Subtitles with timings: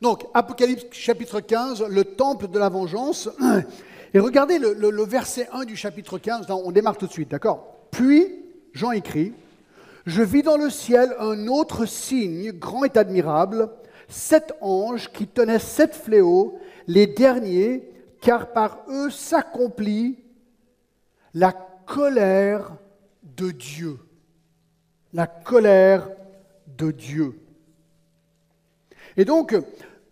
[0.00, 3.28] Donc, Apocalypse chapitre 15, le temple de la vengeance.
[4.14, 7.74] Et regardez le, verset 1 du chapitre 15, on démarre tout de suite, d'accord?
[7.90, 8.32] Puis,
[8.72, 9.34] Jean écrit,
[10.06, 13.70] Je vis dans le ciel un autre signe, grand et admirable,
[14.08, 17.90] sept anges qui tenaient sept fléaux, les derniers,
[18.20, 20.18] car par eux s'accomplit
[21.34, 21.52] la
[21.84, 22.70] colère
[23.36, 23.98] de Dieu.
[25.12, 26.08] La colère
[26.78, 27.38] de Dieu.
[29.16, 29.54] Et donc,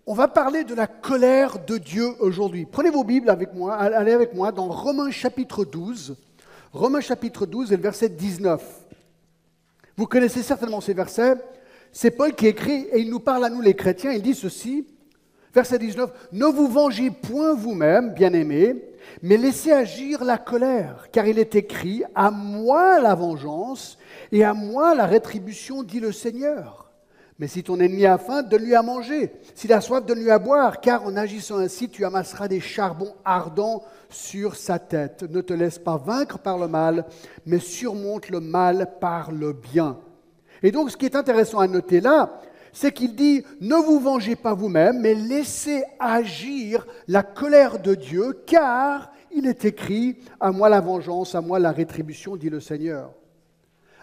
[0.06, 2.64] on va parler de la colère de Dieu aujourd'hui.
[2.64, 6.16] Prenez vos Bibles avec moi, allez avec moi dans Romains chapitre 12.
[6.72, 8.62] Romains chapitre 12 et le verset 19.
[9.96, 11.34] Vous connaissez certainement ces versets.
[11.90, 14.12] C'est Paul qui écrit et il nous parle à nous les chrétiens.
[14.12, 14.86] Il dit ceci,
[15.52, 18.76] verset 19, Ne vous vengez point vous-même, bien-aimés,
[19.22, 23.98] mais laissez agir la colère, car il est écrit, À moi la vengeance
[24.30, 26.85] et à moi la rétribution, dit le Seigneur.
[27.38, 29.30] Mais si ton ennemi a faim, donne-lui à manger.
[29.54, 33.84] S'il a soif, donne-lui à boire, car en agissant ainsi, tu amasseras des charbons ardents
[34.08, 35.22] sur sa tête.
[35.22, 37.04] Ne te laisse pas vaincre par le mal,
[37.44, 39.98] mais surmonte le mal par le bien.
[40.62, 42.40] Et donc, ce qui est intéressant à noter là,
[42.72, 48.42] c'est qu'il dit, ne vous vengez pas vous-même, mais laissez agir la colère de Dieu,
[48.46, 53.12] car il est écrit, à moi la vengeance, à moi la rétribution, dit le Seigneur.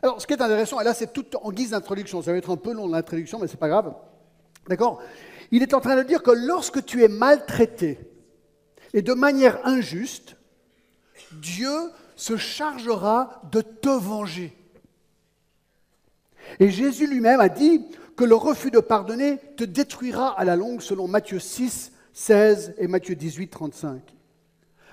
[0.03, 2.51] Alors, ce qui est intéressant, et là c'est tout en guise d'introduction, ça va être
[2.51, 3.95] un peu long l'introduction, mais ce n'est pas grave.
[4.67, 5.01] D'accord?
[5.49, 7.99] Il est en train de dire que lorsque tu es maltraité
[8.93, 10.35] et de manière injuste,
[11.31, 11.71] Dieu
[12.17, 14.53] se chargera de te venger.
[16.59, 17.85] Et Jésus lui-même a dit
[18.17, 22.87] que le refus de pardonner te détruira à la longue, selon Matthieu 6, 16 et
[22.87, 24.12] Matthieu 18, 35.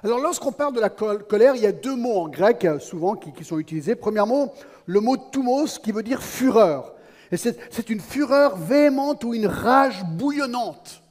[0.03, 3.45] Alors lorsqu'on parle de la colère, il y a deux mots en grec souvent qui,
[3.45, 3.95] sont utilisés.
[3.95, 4.53] Premièrement,
[4.87, 6.95] le mot thumos qui veut dire fureur.
[7.31, 11.03] Et c'est une fureur véhémente ou une rage bouillonnante.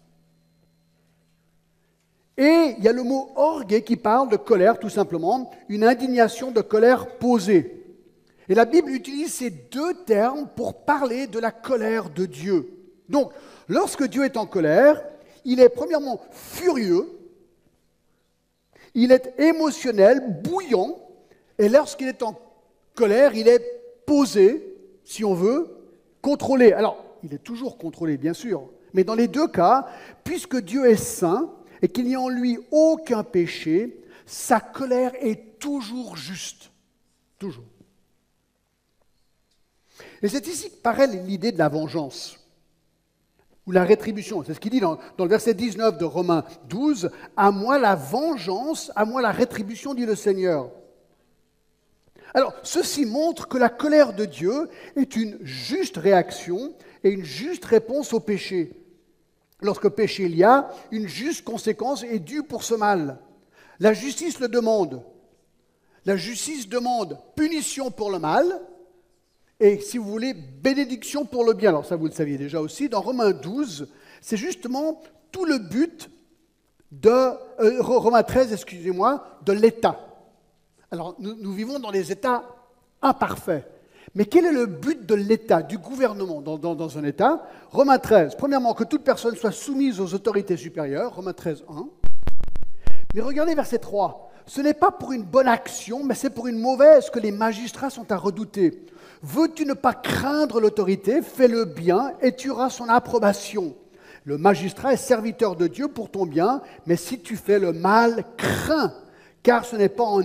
[2.35, 6.51] Et il y a le mot orgue qui parle de colère, tout simplement, une indignation
[6.51, 7.85] de colère posée.
[8.47, 12.69] Et la Bible utilise ces deux termes pour parler de la colère de Dieu.
[13.07, 13.31] Donc,
[13.67, 15.03] lorsque Dieu est en colère,
[15.45, 17.18] il est premièrement furieux,
[18.93, 20.97] il est émotionnel, bouillant,
[21.57, 22.39] et lorsqu'il est en
[22.95, 23.63] colère, il est
[24.05, 25.67] posé, si on veut,
[26.21, 26.73] contrôlé.
[26.73, 29.87] Alors, il est toujours contrôlé, bien sûr, mais dans les deux cas,
[30.23, 31.51] puisque Dieu est saint
[31.81, 36.71] et qu'il n'y a en lui aucun péché, sa colère est toujours juste.
[37.37, 37.65] Toujours.
[40.21, 42.37] Et c'est ici que paraît l'idée de la vengeance
[43.69, 44.43] ou la rétribution.
[44.43, 47.11] C'est ce qu'il dit dans, le verset 19 de Romains 12.
[47.37, 50.71] À moi la vengeance, à moi la rétribution, dit le Seigneur.
[52.33, 57.63] Alors, ceci montre que la colère de Dieu est une juste réaction et une juste
[57.63, 58.71] réponse au péché.
[59.61, 63.19] Lorsque péché il y a, une juste conséquence est due pour ce mal.
[63.79, 65.03] La justice le demande.
[66.05, 68.61] La justice demande punition pour le mal
[69.59, 71.69] et, si vous voulez, bénédiction pour le bien.
[71.69, 72.87] Alors ça, vous le saviez déjà aussi.
[72.87, 73.87] Dans Romains 12,
[74.21, 76.09] c'est justement tout le but
[76.91, 79.99] de euh, Romains 13, excusez-moi, de l'État.
[80.91, 82.43] Alors, nous, vivons dans des États
[83.01, 83.67] imparfaits.
[84.15, 87.45] Mais quel est le but de l'État, du gouvernement dans, dans, un État?
[87.69, 88.35] Romains 13.
[88.35, 91.15] Premièrement, que toute personne soit soumise aux autorités supérieures.
[91.15, 91.87] Romains 13, 1.
[93.13, 94.31] Mais regardez verset 3.
[94.47, 97.91] Ce n'est pas pour une bonne action, mais c'est pour une mauvaise que les magistrats
[97.91, 98.87] sont à redouter.
[99.21, 101.21] Veux-tu ne pas craindre l'autorité?
[101.21, 103.75] Fais le bien et tu auras son approbation.
[104.23, 108.23] Le magistrat est serviteur de Dieu pour ton bien, mais si tu fais le mal,
[108.37, 108.93] crains
[109.43, 110.21] car ce n'est pas en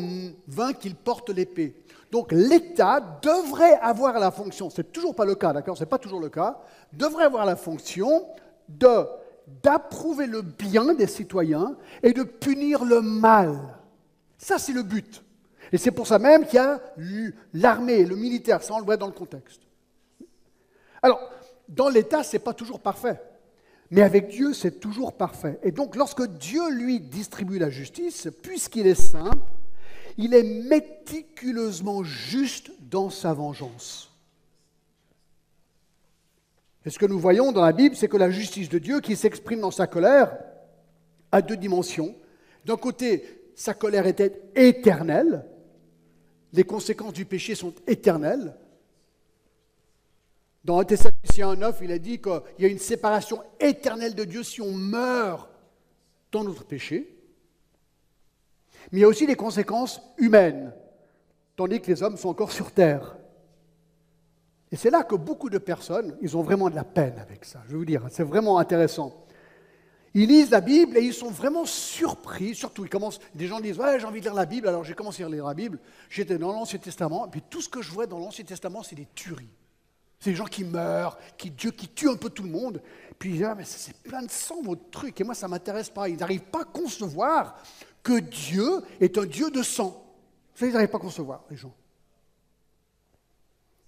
[0.49, 1.75] vain qu'il porte l'épée.
[2.11, 6.21] Donc l'État devrait avoir la fonction, c'est toujours pas le cas, d'accord, c'est pas toujours
[6.21, 6.59] le cas,
[6.93, 8.27] devrait avoir la fonction
[8.69, 9.07] de
[9.63, 13.59] d'approuver le bien des citoyens et de punir le mal.
[14.39, 15.23] Ça, c'est le but.
[15.73, 16.81] Et c'est pour ça même qu'il y a
[17.53, 19.61] l'armée, le militaire, ça on le voit dans le contexte.
[21.03, 21.31] Alors,
[21.69, 23.21] dans l'État, ce n'est pas toujours parfait.
[23.91, 25.59] Mais avec Dieu, c'est toujours parfait.
[25.63, 29.31] Et donc, lorsque Dieu, lui, distribue la justice, puisqu'il est saint,
[30.17, 34.11] il est méticuleusement juste dans sa vengeance.
[36.87, 39.17] Et ce que nous voyons dans la Bible, c'est que la justice de Dieu, qui
[39.17, 40.37] s'exprime dans sa colère,
[41.33, 42.15] a deux dimensions.
[42.65, 45.45] D'un côté, sa colère était éternelle,
[46.55, 48.55] les conséquences du péché sont éternelles,
[50.65, 54.43] dans 1 Thessaloniciens 9, il a dit qu'il y a une séparation éternelle de Dieu
[54.43, 55.51] si on meurt
[56.33, 57.15] dans notre péché.
[58.91, 60.73] Mais il y a aussi des conséquences humaines,
[61.55, 63.17] tandis que les hommes sont encore sur terre.
[64.73, 67.61] Et c'est là que beaucoup de personnes, ils ont vraiment de la peine avec ça.
[67.67, 69.24] Je vais vous dire, c'est vraiment intéressant.
[70.15, 72.55] Ils lisent la Bible et ils sont vraiment surpris.
[72.55, 74.69] Surtout, ils commencent, des gens disent Ouais, j'ai envie de lire la Bible.
[74.69, 75.81] Alors j'ai commencé à lire la Bible.
[76.09, 77.27] J'étais dans l'Ancien Testament.
[77.27, 79.51] Et puis tout ce que je vois dans l'Ancien Testament, c'est des tueries.
[80.21, 82.81] C'est des gens qui meurent, qui, Dieu qui tue un peu tout le monde.
[83.19, 85.21] Puis ils disent ah, mais c'est plein de sang, votre truc.
[85.21, 86.09] Et moi, ça m'intéresse pas.
[86.09, 87.57] Ils n'arrivent pas à concevoir
[88.05, 90.01] que Dieu est un Dieu de sang.
[90.55, 91.75] Ça, ils n'arrivent pas à concevoir, les gens.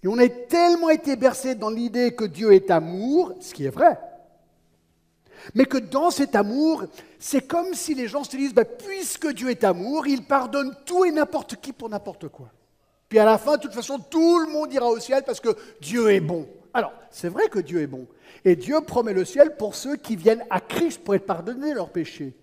[0.03, 3.69] Et on a tellement été bercé dans l'idée que Dieu est amour, ce qui est
[3.69, 3.97] vrai,
[5.53, 6.85] mais que dans cet amour,
[7.19, 11.05] c'est comme si les gens se disent, ben, puisque Dieu est amour, il pardonne tout
[11.05, 12.51] et n'importe qui pour n'importe quoi.
[13.09, 15.55] Puis à la fin, de toute façon, tout le monde ira au ciel parce que
[15.81, 16.47] Dieu est bon.
[16.73, 18.07] Alors, c'est vrai que Dieu est bon.
[18.43, 21.91] Et Dieu promet le ciel pour ceux qui viennent à Christ pour être pardonnés leurs
[21.91, 22.33] péchés.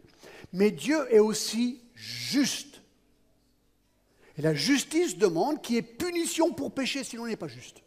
[0.52, 2.80] Mais Dieu est aussi juste.
[4.36, 7.82] Et la justice demande qu'il y ait punition pour pécher, sinon il n'est pas juste.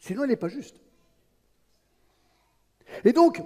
[0.00, 0.76] Sinon il n'est pas juste.
[3.04, 3.42] Et donc,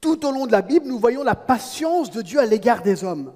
[0.00, 3.04] tout au long de la Bible, nous voyons la patience de Dieu à l'égard des
[3.04, 3.32] hommes.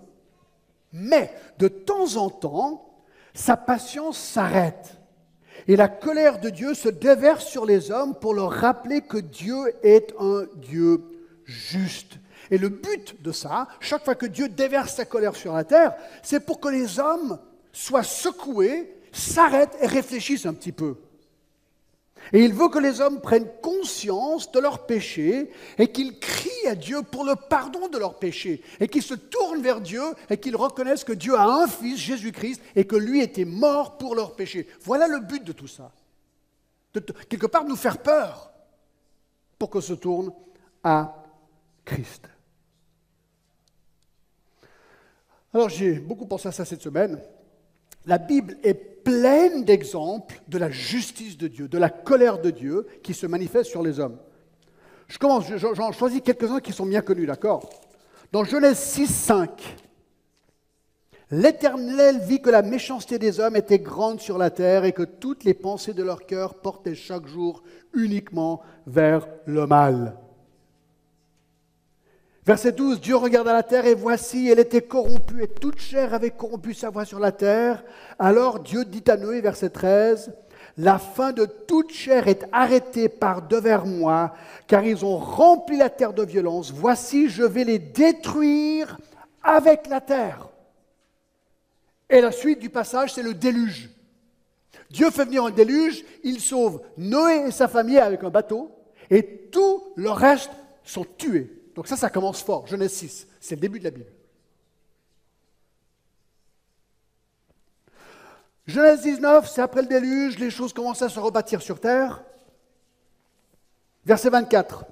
[0.93, 2.93] Mais de temps en temps,
[3.35, 4.99] sa patience s'arrête.
[5.69, 9.75] Et la colère de Dieu se déverse sur les hommes pour leur rappeler que Dieu
[9.83, 11.03] est un Dieu
[11.45, 12.19] juste.
[12.51, 15.95] Et le but de ça, chaque fois que Dieu déverse sa colère sur la terre,
[16.23, 17.39] c'est pour que les hommes
[17.73, 20.97] soient secoués, s'arrêtent et réfléchissent un petit peu.
[22.33, 26.75] Et il veut que les hommes prennent conscience de leurs péchés et qu'ils crient à
[26.75, 30.57] Dieu pour le pardon de leurs péchés et qu'ils se tournent vers Dieu et qu'ils
[30.57, 34.69] reconnaissent que Dieu a un fils, Jésus-Christ, et que lui était mort pour leurs péchés.
[34.83, 35.93] Voilà le but de tout ça.
[37.29, 38.53] Quelque part, nous faire peur
[39.59, 40.33] pour qu'on se tourne
[40.85, 41.15] à
[41.85, 42.29] Christ.
[45.55, 47.21] Alors j'ai beaucoup pensé à ça cette semaine.
[48.07, 52.87] La Bible est pleine d'exemples de la justice de Dieu, de la colère de Dieu
[53.03, 54.19] qui se manifeste sur les hommes.
[55.09, 57.69] Je commence, j'en choisis quelques-uns qui sont bien connus, d'accord?
[58.33, 59.77] Dans Genèse 6, 5,
[61.35, 65.45] L'Éternel vit que la méchanceté des hommes était grande sur la terre et que toutes
[65.45, 67.63] les pensées de leur cœur portaient chaque jour
[67.95, 70.19] uniquement vers le mal.
[72.45, 76.31] Verset 12, Dieu regarda la terre et voici, elle était corrompue et toute chair avait
[76.31, 77.85] corrompu sa voix sur la terre.
[78.19, 80.35] Alors Dieu dit à Noé, verset 13,
[80.77, 84.35] La fin de toute chair est arrêtée par devers moi,
[84.67, 86.73] car ils ont rempli la terre de violence.
[86.73, 88.99] Voici, je vais les détruire
[89.45, 90.49] avec la terre.
[92.11, 93.89] Et la suite du passage, c'est le déluge.
[94.91, 98.73] Dieu fait venir un déluge, il sauve Noé et sa famille avec un bateau,
[99.11, 100.51] et tout le reste
[100.83, 101.62] sont tués.
[101.75, 102.67] Donc ça, ça commence fort.
[102.67, 104.13] Genèse 6, c'est le début de la Bible.
[108.67, 112.23] Genèse 19, c'est après le déluge, les choses commencent à se rebâtir sur terre.
[114.05, 114.85] Verset 24,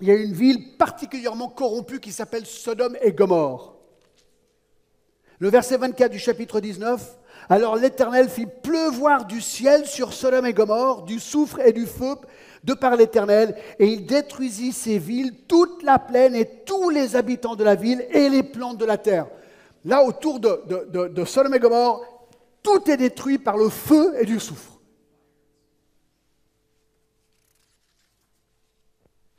[0.00, 3.76] il y a une ville particulièrement corrompue qui s'appelle Sodome et Gomorre.
[5.38, 10.54] Le verset 24 du chapitre 19, alors l'Éternel fit pleuvoir du ciel sur Sodome et
[10.54, 12.16] Gomorre, du soufre et du feu,
[12.66, 17.54] de par l'Éternel, et il détruisit ces villes, toute la plaine et tous les habitants
[17.54, 19.28] de la ville et les plantes de la terre.
[19.84, 21.24] Là, autour de, de, de,
[22.62, 24.72] tout est détruit par le feu et du soufre.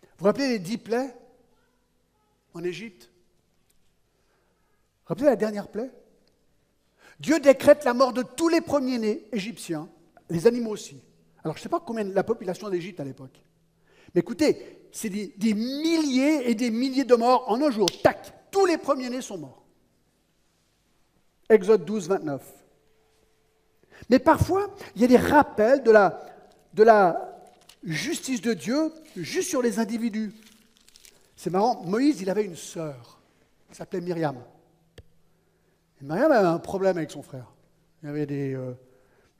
[0.01, 1.13] Vous vous rappelez les dix plaies
[2.53, 3.03] en Égypte?
[3.03, 3.09] Vous
[5.01, 5.91] vous rappelez la dernière plaie?
[7.19, 9.89] Dieu décrète la mort de tous les premiers-nés égyptiens,
[10.29, 11.01] les animaux aussi.
[11.47, 13.41] Alors, je ne sais pas combien la population d'Égypte à l'époque.
[14.13, 17.87] Mais écoutez, c'est des, milliers et des milliers de morts en un jour.
[18.03, 19.63] Tac, tous les premiers-nés sont morts.
[21.47, 22.41] Exode 12, 29.
[24.09, 25.91] Mais parfois, il y a des rappels de
[26.83, 27.39] la,
[27.81, 30.33] justice de Dieu juste sur les individus.
[31.37, 33.21] C'est marrant, Moïse, il avait une sœur
[33.69, 34.35] qui s'appelait Myriam.
[36.01, 37.53] Myriam avait un problème avec son frère.
[38.03, 38.73] Il y avait des, euh,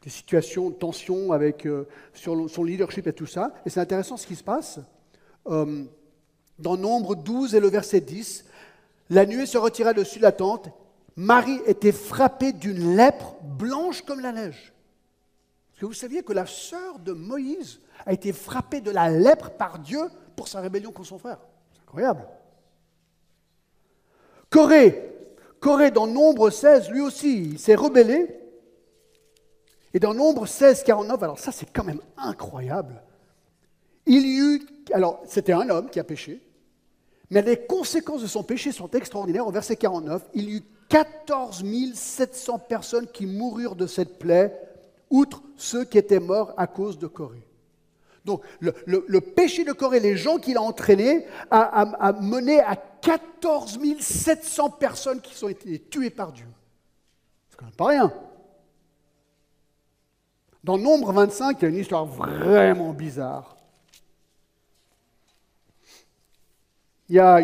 [0.07, 3.53] des situations de tension avec, euh, sur son leadership et tout ça.
[3.65, 4.79] Et c'est intéressant ce qui se passe.
[5.47, 5.83] Euh,
[6.59, 8.45] dans Nombre 12 et le verset 10,
[9.09, 10.69] la nuée se retira dessus de la tente.
[11.17, 14.71] Marie était frappée d'une lèpre blanche comme la neige.
[15.73, 19.49] Est-ce que vous saviez que la sœur de Moïse a été frappée de la lèpre
[19.49, 19.99] par Dieu
[20.37, 21.39] pour sa rébellion contre son frère
[21.73, 22.25] C'est incroyable.
[24.49, 25.03] Corée,
[25.59, 28.46] Corée dans Nombre 16, lui aussi, s'est rebellé
[29.93, 33.01] et dans Nombre 16, 49, alors ça c'est quand même incroyable,
[34.05, 34.61] il y eut,
[34.93, 36.41] alors c'était un homme qui a péché,
[37.29, 39.45] mais les conséquences de son péché sont extraordinaires.
[39.45, 41.63] Au verset 49, il y eut 14
[41.93, 44.57] 700 personnes qui moururent de cette plaie,
[45.09, 47.45] outre ceux qui étaient morts à cause de Corée.
[48.23, 54.69] Donc le, péché de Corée, les gens qu'il a entraînés, a, mené à 14 700
[54.71, 56.47] personnes qui ont été tuées par Dieu.
[57.49, 58.13] C'est quand même pas rien.
[60.67, 63.55] Dans Nombre 25, il y a une histoire vraiment bizarre.
[67.07, 67.39] Il y a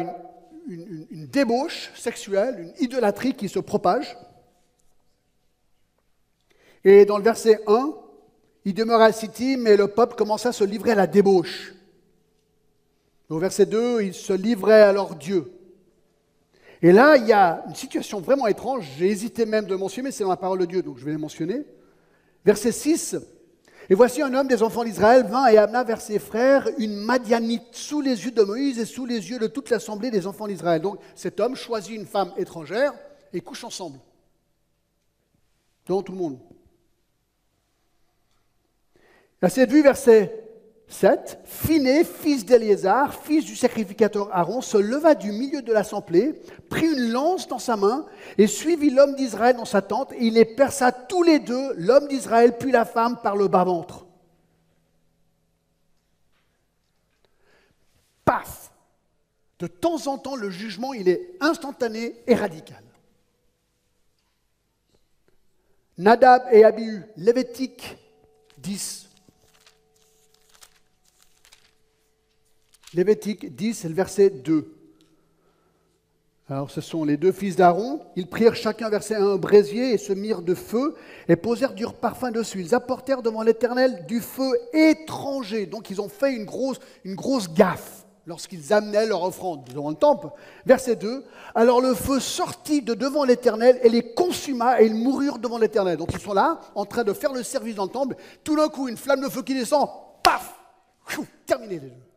[0.68, 4.18] une, débauche sexuelle, une idolâtrie qui se propage.
[6.84, 7.94] Et dans le verset 1,
[8.66, 11.74] il demeura à City, mais le peuple commença à se livrer à la débauche.
[13.30, 15.50] Au verset 2, il se livrait à leur Dieu.
[16.82, 18.86] Et là, il y a une situation vraiment étrange.
[18.98, 21.18] J'ai hésité même de mentionner, c'est dans la parole de Dieu, donc je vais les
[21.18, 21.64] mentionner.
[22.46, 23.16] Verset 6.
[23.90, 27.74] Et voici un homme des enfants d'Israël vint et amena vers ses frères une Madianite
[27.76, 30.82] sous les yeux de Moïse et sous les yeux de toute l'assemblée des enfants d'Israël.
[30.82, 32.94] Donc cet homme choisit une femme étrangère
[33.34, 34.00] et couche ensemble.
[35.86, 36.40] Devant tout le monde.
[39.42, 40.53] Verset vue, verset
[40.94, 41.40] 7.
[41.44, 47.12] Phiné, fils d'Éléazar, fils du sacrificateur Aaron, se leva du milieu de l'assemblée, prit une
[47.12, 48.06] lance dans sa main
[48.38, 52.08] et suivit l'homme d'Israël dans sa tente, et il les perça tous les deux, l'homme
[52.08, 54.06] d'Israël puis la femme, par le bas-ventre.
[58.24, 58.72] Paf
[59.58, 62.84] De temps en temps, le jugement, il est instantané et radical.
[65.98, 67.98] Nadab et Abihu, Lévitique
[68.60, 69.03] 10.
[72.94, 74.72] Lévitique 10, c'est le verset 2.
[76.50, 78.02] Alors, ce sont les deux fils d'Aaron.
[78.16, 80.94] Ils prirent chacun verset un brésier et se mirent de feu
[81.28, 82.60] et posèrent du parfum dessus.
[82.60, 85.66] Ils apportèrent devant l'Éternel du feu étranger.
[85.66, 89.96] Donc, ils ont fait une grosse, une grosse gaffe lorsqu'ils amenaient leur offrande devant le
[89.96, 90.28] temple.
[90.66, 91.24] Verset 2.
[91.56, 95.98] Alors, le feu sortit de devant l'Éternel et les consuma et ils moururent devant l'Éternel.
[95.98, 98.16] Donc, ils sont là, en train de faire le service dans le temple.
[98.44, 99.90] Tout d'un coup, une flamme de feu qui descend.
[100.22, 100.60] Paf
[101.46, 102.13] Terminé les deux.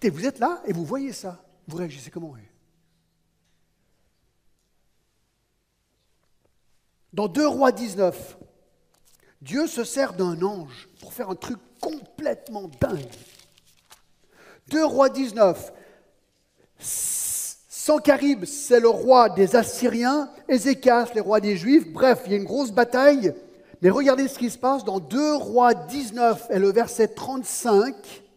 [0.00, 1.42] Écoutez, vous êtes là et vous voyez ça.
[1.66, 2.32] Vous réagissez comment
[7.12, 8.38] Dans 2 Rois 19,
[9.42, 13.10] Dieu se sert d'un ange pour faire un truc complètement dingue.
[14.68, 15.72] 2 Rois 19,
[16.78, 22.38] Sankarib, c'est le roi des Assyriens, Ézéchias, les rois des Juifs, bref, il y a
[22.38, 23.34] une grosse bataille.
[23.82, 28.27] Mais regardez ce qui se passe dans 2 Rois 19 et le verset 35.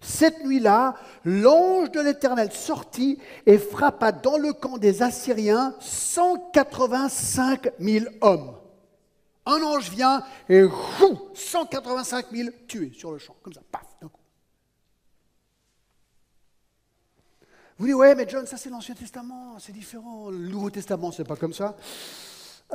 [0.00, 8.06] Cette nuit-là, l'ange de l'Éternel sortit et frappa dans le camp des Assyriens 185 000
[8.20, 8.56] hommes.
[9.46, 10.64] Un ange vient et
[11.34, 14.20] 185 000 tués sur le champ, comme ça, paf, d'un coup.
[17.78, 20.30] Vous dites, ouais, mais John, ça c'est l'Ancien Testament, c'est différent.
[20.30, 21.76] Le Nouveau Testament, c'est pas comme ça.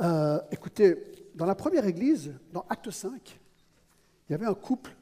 [0.00, 0.96] Euh, écoutez,
[1.34, 3.38] dans la première église, dans Acte 5,
[4.28, 4.94] il y avait un couple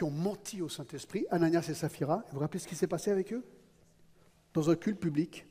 [0.00, 2.24] qui ont menti au Saint-Esprit, Ananias et Saphira.
[2.28, 3.44] Vous vous rappelez ce qui s'est passé avec eux?
[4.54, 5.46] Dans un culte public.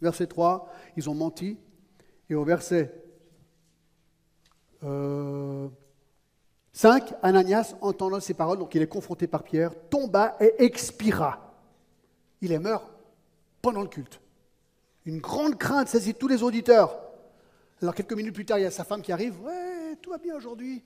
[0.00, 1.58] Verset 3, ils ont menti.
[2.30, 2.90] Et au verset
[4.80, 5.68] 5, euh,
[7.20, 11.54] Ananias, entendant ces paroles, donc il est confronté par Pierre, tomba et expira.
[12.40, 12.94] Il est mort
[13.60, 14.22] pendant le culte.
[15.04, 16.98] Une grande crainte saisit tous les auditeurs.
[17.82, 19.38] Alors quelques minutes plus tard, il y a sa femme qui arrive.
[19.42, 20.82] Ouais, tout va bien aujourd'hui.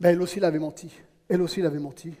[0.00, 0.90] Mais ben, elle aussi l'avait menti.
[1.28, 2.12] Elle aussi l'avait menti.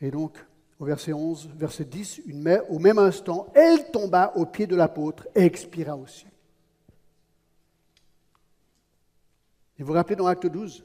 [0.00, 0.38] Et donc,
[0.78, 5.28] au verset 11, verset 10, une, au même instant, elle tomba aux pieds de l'apôtre
[5.34, 6.26] et expira aussi.
[9.78, 10.84] Et vous vous rappelez dans Acte 12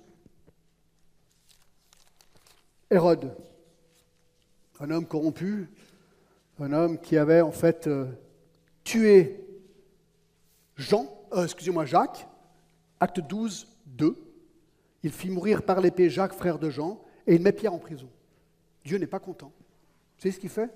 [2.91, 3.35] Hérode,
[4.79, 5.69] un homme corrompu,
[6.59, 8.05] un homme qui avait en fait euh,
[8.83, 9.43] tué
[10.77, 12.27] Jean, euh, excusez-moi Jacques,
[12.99, 14.15] acte 12, 2.
[15.03, 18.07] Il fit mourir par l'épée Jacques, frère de Jean, et il met Pierre en prison.
[18.83, 19.51] Dieu n'est pas content.
[19.57, 20.69] Vous savez ce qu'il fait?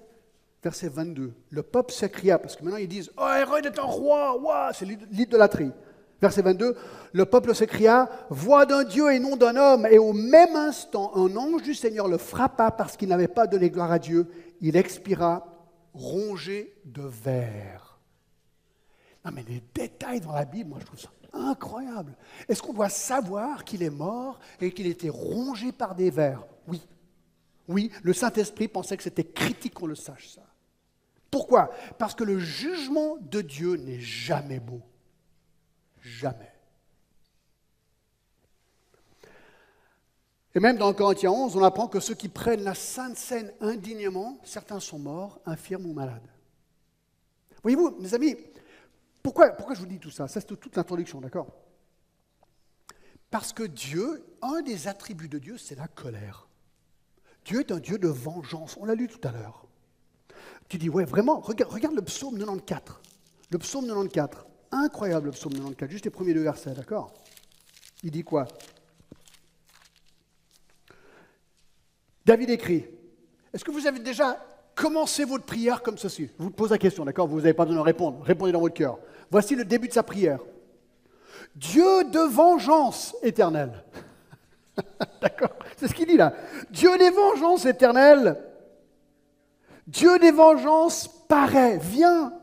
[0.63, 1.33] Verset 22.
[1.49, 5.71] Le peuple s'écria, parce que maintenant ils disent Oh, Hérode est un roi, c'est l'idolâtrie.
[6.21, 6.75] Verset 22,
[7.13, 9.87] le peuple s'écria, Voix d'un Dieu et non d'un homme.
[9.89, 13.69] Et au même instant, un ange du Seigneur le frappa parce qu'il n'avait pas donné
[13.69, 14.27] gloire à Dieu.
[14.59, 15.45] Il expira
[15.93, 17.99] rongé de verre.
[19.23, 22.15] Non, mais les détails dans la Bible, moi je trouve ça incroyable.
[22.47, 26.45] Est-ce qu'on doit savoir qu'il est mort et qu'il était rongé par des vers?
[26.67, 26.81] Oui.
[27.67, 30.41] Oui, le Saint-Esprit pensait que c'était critique qu'on le sache ça.
[31.29, 31.71] Pourquoi?
[31.97, 34.81] Parce que le jugement de Dieu n'est jamais beau.
[36.01, 36.51] Jamais.
[40.55, 44.39] Et même dans Corinthiens 11, on apprend que ceux qui prennent la Sainte Seine indignement,
[44.43, 46.27] certains sont morts, infirmes ou malades.
[47.61, 48.35] Voyez-vous, mes amis,
[49.23, 50.27] pourquoi, je vous dis tout ça?
[50.27, 51.47] Ça, c'est toute l'introduction, d'accord?
[53.29, 56.47] Parce que Dieu, un des attributs de Dieu, c'est la colère.
[57.45, 58.77] Dieu est un Dieu de vengeance.
[58.79, 59.65] On l'a lu tout à l'heure.
[60.67, 62.99] Tu dis, ouais, vraiment, regarde, le psaume 94.
[63.51, 64.45] Le psaume 94.
[64.71, 67.11] Incroyable le psaume 94, juste les premiers deux versets, d'accord?
[68.03, 68.47] Il dit quoi?
[72.23, 72.85] David écrit,
[73.51, 74.37] est-ce que vous avez déjà
[74.75, 76.29] commencé votre prière comme ceci?
[76.37, 77.27] Je vous pose la question, d'accord?
[77.27, 78.99] Vous n'avez pas besoin de répondre, répondez dans votre cœur.
[79.31, 80.39] Voici le début de sa prière.
[81.55, 83.83] Dieu de vengeance éternelle.
[85.21, 86.33] d'accord C'est ce qu'il dit là.
[86.69, 88.37] Dieu des vengeances éternelles.
[89.87, 92.33] Dieu des vengeances paraît, viens.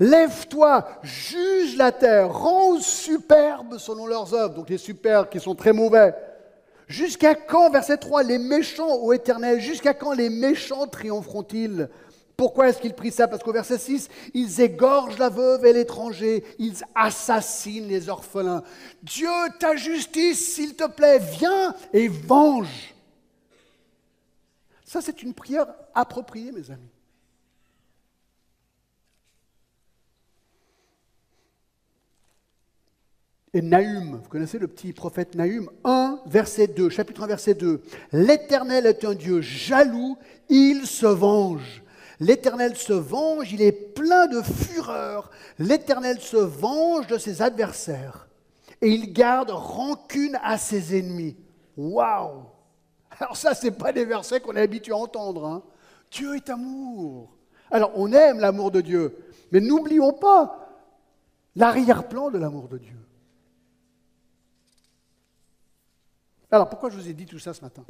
[0.00, 4.54] Lève-toi, juge la terre, rends superbe selon leurs œuvres.
[4.54, 6.14] Donc les superbes qui sont très mauvais.
[6.86, 11.88] Jusqu'à quand, verset 3, les méchants, ô éternel, jusqu'à quand les méchants triompheront-ils?
[12.38, 13.26] Pourquoi est-ce qu'ils prient ça?
[13.26, 18.62] Parce qu'au verset 6, ils égorgent la veuve et l'étranger, ils assassinent les orphelins.
[19.02, 19.28] Dieu,
[19.58, 22.94] ta justice, s'il te plaît, viens et venge.
[24.84, 25.66] Ça, c'est une prière
[25.96, 26.92] appropriée, mes amis.
[33.52, 37.82] Et Nahum, vous connaissez le petit prophète Nahum 1, verset 2, chapitre 1, verset 2.
[38.12, 40.16] L'Éternel est un Dieu jaloux,
[40.48, 41.82] il se venge.
[42.20, 45.30] L'Éternel se venge, il est plein de fureur.
[45.58, 48.28] L'Éternel se venge de ses adversaires.
[48.80, 51.36] Et il garde rancune à ses ennemis.
[51.76, 52.44] Waouh
[53.20, 55.46] Alors ça, ce n'est pas des versets qu'on est habitué à entendre.
[55.46, 55.62] Hein.
[56.10, 57.36] Dieu est amour.
[57.70, 59.16] Alors on aime l'amour de Dieu,
[59.52, 60.68] mais n'oublions pas
[61.54, 62.96] l'arrière-plan de l'amour de Dieu.
[66.50, 67.84] Alors pourquoi je vous ai dit tout ça ce matin?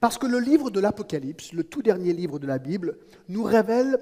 [0.00, 3.98] Parce que le livre de l'Apocalypse, le tout dernier livre de la Bible, nous révèle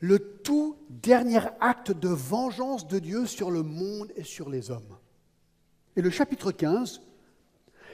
[0.00, 4.96] le tout dernier acte de vengeance de Dieu sur le monde et sur les hommes.
[5.94, 7.00] Et le chapitre 15,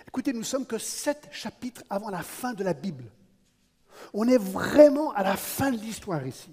[0.09, 3.05] écoutez, nous sommes que sept chapitres avant la fin de la Bible.
[4.15, 6.51] On est vraiment à la fin de l'histoire ici.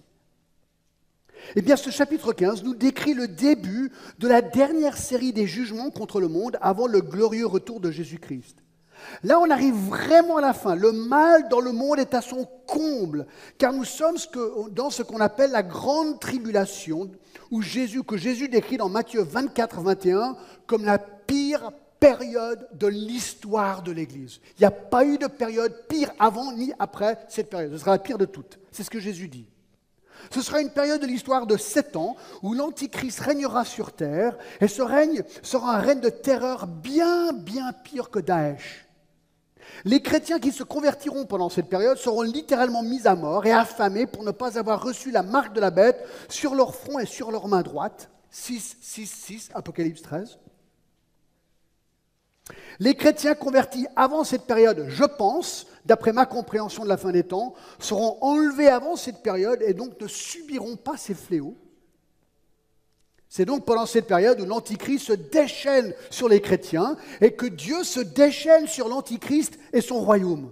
[1.56, 5.90] Eh bien, ce chapitre 15 nous décrit le début de la dernière série des jugements
[5.90, 8.62] contre le monde avant le glorieux retour de Jésus-Christ.
[9.24, 10.76] Là, on arrive vraiment à la fin.
[10.76, 13.26] Le mal dans le monde est à son comble,
[13.58, 14.18] car nous sommes
[14.72, 17.10] dans ce qu'on appelle la grande tribulation,
[17.52, 23.82] où Jésus, que Jésus décrit dans Matthieu 24, 21 comme la pire période de l'histoire
[23.84, 24.40] de l'Église.
[24.58, 27.72] Il n'y a pas eu de période pire avant ni après cette période.
[27.74, 28.60] Ce sera la pire de toutes.
[28.72, 29.48] C'est ce que Jésus dit.
[30.32, 34.68] Ce sera une période de l'histoire de sept ans où l'Antichrist régnera sur terre et
[34.68, 38.86] ce règne sera un règne de terreur bien, bien pire que Daesh.
[39.86, 44.08] Les chrétiens qui se convertiront pendant cette période seront littéralement mis à mort et affamés
[44.08, 47.32] pour ne pas avoir reçu la marque de la bête sur leur front et sur
[47.32, 48.10] leur main droite.
[48.32, 50.38] 6, 6, 6, Apocalypse 13.
[52.80, 57.24] Les chrétiens convertis avant cette période, je pense, d'après ma compréhension de la fin des
[57.24, 61.58] temps, seront enlevés avant cette période et donc ne subiront pas ces fléaux.
[63.30, 67.84] C'est donc pendant cette période où l'Antichrist se déchaîne sur les chrétiens et que Dieu
[67.84, 70.52] se déchaîne sur l'Antichrist et son royaume.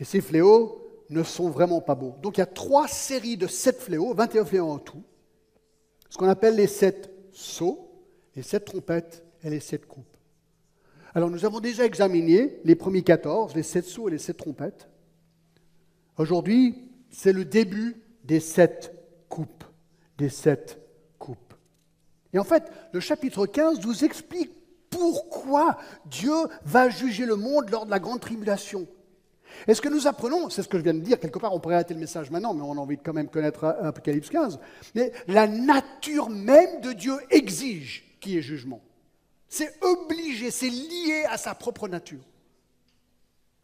[0.00, 2.14] Et ces fléaux ne sont vraiment pas beaux.
[2.22, 5.02] Donc il y a trois séries de sept fléaux, 21 fléaux en tout,
[6.08, 7.90] ce qu'on appelle les sept sceaux,
[8.34, 10.16] les sept trompettes et les sept coupes.
[11.14, 14.88] Alors nous avons déjà examiné les premiers 14, les sept sceaux et les sept trompettes.
[16.16, 18.95] Aujourd'hui, c'est le début des sept
[20.18, 20.78] des sept
[21.18, 21.54] coupes.
[22.32, 24.52] Et en fait, le chapitre 15 nous explique
[24.90, 28.86] pourquoi Dieu va juger le monde lors de la grande tribulation.
[29.66, 31.60] Et ce que nous apprenons, c'est ce que je viens de dire, quelque part on
[31.60, 34.58] pourrait arrêter le message maintenant, mais on a envie de quand même connaître Apocalypse 15,
[34.94, 38.82] mais la nature même de Dieu exige qu'il y ait jugement.
[39.48, 42.24] C'est obligé, c'est lié à sa propre nature.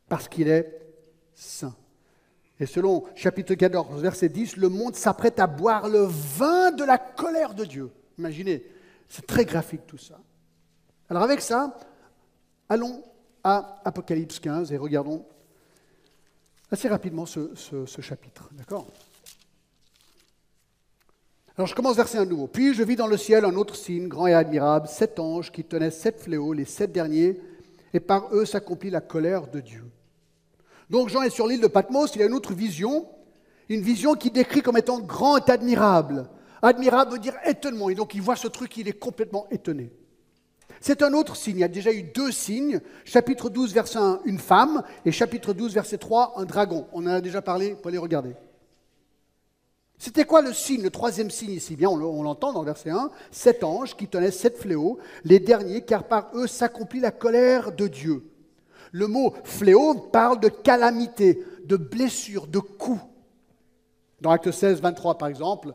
[0.09, 0.81] Parce qu'il est
[1.35, 1.75] saint.
[2.63, 6.97] Et selon chapitre 14, verset 10, le monde s'apprête à boire le vin de la
[6.97, 7.91] colère de Dieu.
[8.19, 8.65] Imaginez,
[9.09, 10.21] c'est très graphique tout ça.
[11.11, 11.77] Alors avec ça,
[12.69, 13.03] allons
[13.43, 15.27] à Apocalypse 15 et regardons
[16.71, 17.51] assez rapidement ce,
[18.01, 18.49] chapitre.
[18.53, 18.87] D'accord?
[21.59, 22.47] Alors je commence verset un nouveau.
[22.47, 25.65] Puis je vis dans le ciel un autre signe, grand et admirable, sept anges qui
[25.65, 27.41] tenaient sept fléaux, les sept derniers,
[27.93, 29.83] et par eux s'accomplit la colère de Dieu.
[30.93, 33.09] Donc Jean est sur l'île de Patmos, il a une autre vision,
[33.71, 36.29] une vision qui décrit comme étant grand et admirable.
[36.61, 39.91] Admirable veut dire étonnement, et donc il voit ce truc, il est complètement étonné.
[40.83, 44.21] C'est un autre signe, il y a déjà eu deux signes, chapitre 12, verset 1,
[44.27, 46.87] une femme, et chapitre 12, verset 3, un dragon.
[46.93, 48.35] On en a déjà parlé, vous pouvez les regarder.
[49.97, 51.75] C'était quoi le signe, le troisième signe ici?
[51.75, 56.05] Bien, on l'entend dans verset 1, sept anges qui tenaient sept fléaux, les derniers, car
[56.05, 58.25] par eux s'accomplit la colère de Dieu.
[58.93, 63.01] Le mot fléau parle de calamité, de blessure, de coup.
[64.21, 65.73] Dans Acte 16, 23 par exemple,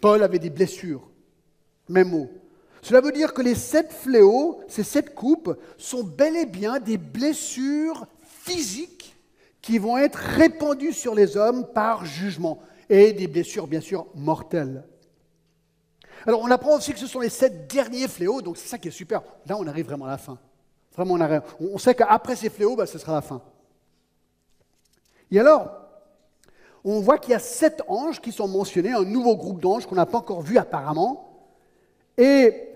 [0.00, 1.08] Paul avait des blessures.
[1.88, 2.28] Même mot.
[2.82, 6.98] Cela veut dire que les sept fléaux, ces sept coupes, sont bel et bien des
[6.98, 9.16] blessures physiques
[9.62, 14.84] qui vont être répandues sur les hommes par jugement et des blessures bien sûr mortelles.
[16.26, 18.88] Alors on apprend aussi que ce sont les sept derniers fléaux, donc c'est ça qui
[18.88, 19.22] est super.
[19.46, 20.38] Là on arrive vraiment à la fin.
[20.96, 21.18] Vraiment
[21.60, 23.42] on, sait qu'après ces fléaux, bah, ce sera la fin.
[25.30, 25.70] Et alors,
[26.84, 29.96] on voit qu'il y a sept anges qui sont mentionnés, un nouveau groupe d'anges qu'on
[29.96, 31.50] n'a pas encore vu apparemment.
[32.16, 32.66] Et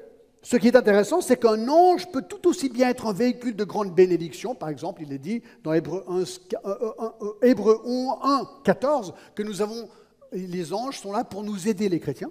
[0.43, 3.65] ce qui est intéressant, c'est qu'un ange peut tout aussi bien être un véhicule de
[3.65, 4.55] grande bénédiction.
[4.55, 6.25] Par exemple, il est dit dans Hébreu 1,
[7.43, 9.89] 1 14 que nous avons,
[10.33, 12.31] les anges sont là pour nous aider, les chrétiens.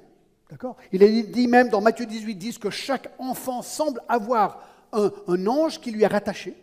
[0.50, 0.76] D'accord?
[0.92, 5.80] Il est dit même dans Matthieu 18, 10 que chaque enfant semble avoir un, ange
[5.80, 6.56] qui lui est rattaché.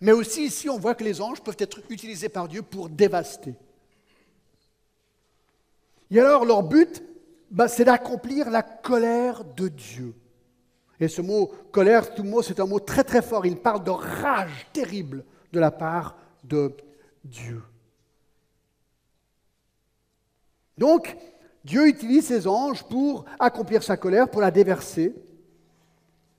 [0.00, 3.54] Mais aussi ici, on voit que les anges peuvent être utilisés par Dieu pour dévaster.
[6.10, 7.02] Et alors, leur but,
[7.50, 10.14] bah, c'est d'accomplir la colère de Dieu.
[10.98, 13.46] Et ce mot colère, tout mot, c'est un mot très très fort.
[13.46, 16.72] Il parle de rage terrible de la part de
[17.24, 17.62] Dieu.
[20.78, 21.16] Donc,
[21.64, 25.14] Dieu utilise ses anges pour accomplir sa colère, pour la déverser,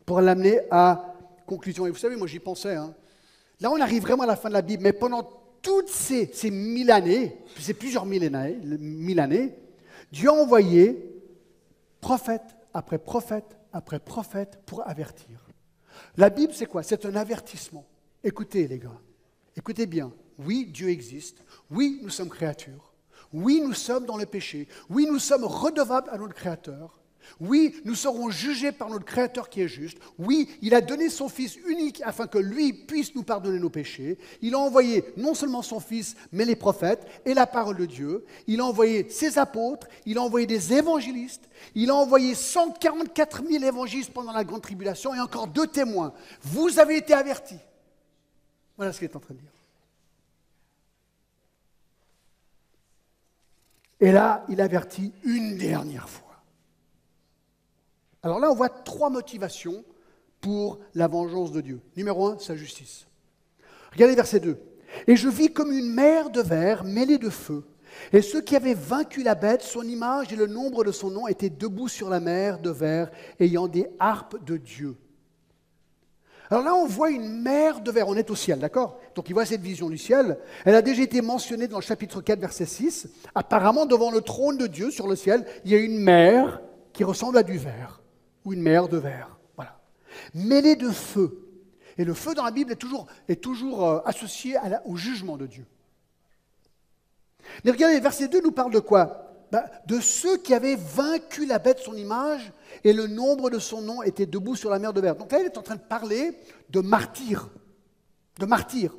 [0.07, 1.13] pour l'amener à
[1.45, 1.85] conclusion.
[1.85, 2.75] Et vous savez, moi j'y pensais.
[2.75, 2.95] Hein.
[3.59, 5.29] Là, on arrive vraiment à la fin de la Bible, mais pendant
[5.61, 9.53] toutes ces, ces mille années, c'est plusieurs mille années, mille années,
[10.11, 11.13] Dieu a envoyé
[11.99, 15.45] prophète après prophète après prophète pour avertir.
[16.15, 16.83] La Bible, c'est quoi?
[16.83, 17.85] C'est un avertissement.
[18.23, 18.99] Écoutez, les gars,
[19.57, 20.13] écoutez bien.
[20.39, 21.43] Oui, Dieu existe.
[21.69, 22.93] Oui, nous sommes créatures.
[23.33, 24.69] Oui, nous sommes dans le péché.
[24.89, 26.96] Oui, nous sommes redevables à notre Créateur.
[27.39, 29.97] Oui, nous serons jugés par notre Créateur qui est juste.
[30.17, 34.17] Oui, il a donné son Fils unique afin que lui puisse nous pardonner nos péchés.
[34.41, 38.25] Il a envoyé non seulement son Fils, mais les prophètes et la parole de Dieu.
[38.47, 43.63] Il a envoyé ses apôtres, il a envoyé des évangélistes, il a envoyé 144 000
[43.63, 46.13] évangélistes pendant la grande tribulation et encore deux témoins.
[46.41, 47.59] Vous avez été avertis.
[48.77, 49.51] Voilà ce qu'il est en train de dire.
[53.99, 56.26] Et là, il avertit une dernière fois.
[58.23, 59.83] Alors là, on voit trois motivations
[60.41, 61.81] pour la vengeance de Dieu.
[61.95, 63.07] Numéro un, sa justice.
[63.93, 64.57] Regardez verset 2.
[65.07, 67.63] Et je vis comme une mer de verre mêlée de feu.
[68.13, 71.27] Et ceux qui avaient vaincu la bête, son image et le nombre de son nom
[71.27, 74.95] étaient debout sur la mer de verre, ayant des harpes de Dieu.
[76.49, 78.07] Alors là, on voit une mer de verre.
[78.07, 78.99] On est au ciel, d'accord?
[79.15, 80.37] Donc il voit cette vision du ciel.
[80.63, 83.09] Elle a déjà été mentionnée dans le chapitre 4, verset 6.
[83.35, 86.61] Apparemment, devant le trône de Dieu sur le ciel, il y a une mer
[86.93, 88.01] qui ressemble à du verre
[88.47, 89.37] ou une mer de verre.
[89.57, 89.77] Voilà.
[90.33, 91.49] Mêlée de feu.
[91.97, 94.55] Et le feu dans la Bible est toujours, euh, associé
[94.85, 95.65] au jugement de Dieu.
[97.65, 99.33] Mais regardez, verset 2 nous parle de quoi?
[99.51, 102.53] Ben, De ceux qui avaient vaincu la bête, son image,
[102.85, 105.17] et le nombre de son nom était debout sur la mer de verre.
[105.17, 107.49] Donc là, il est en train de parler de martyrs.
[108.39, 108.95] De martyrs.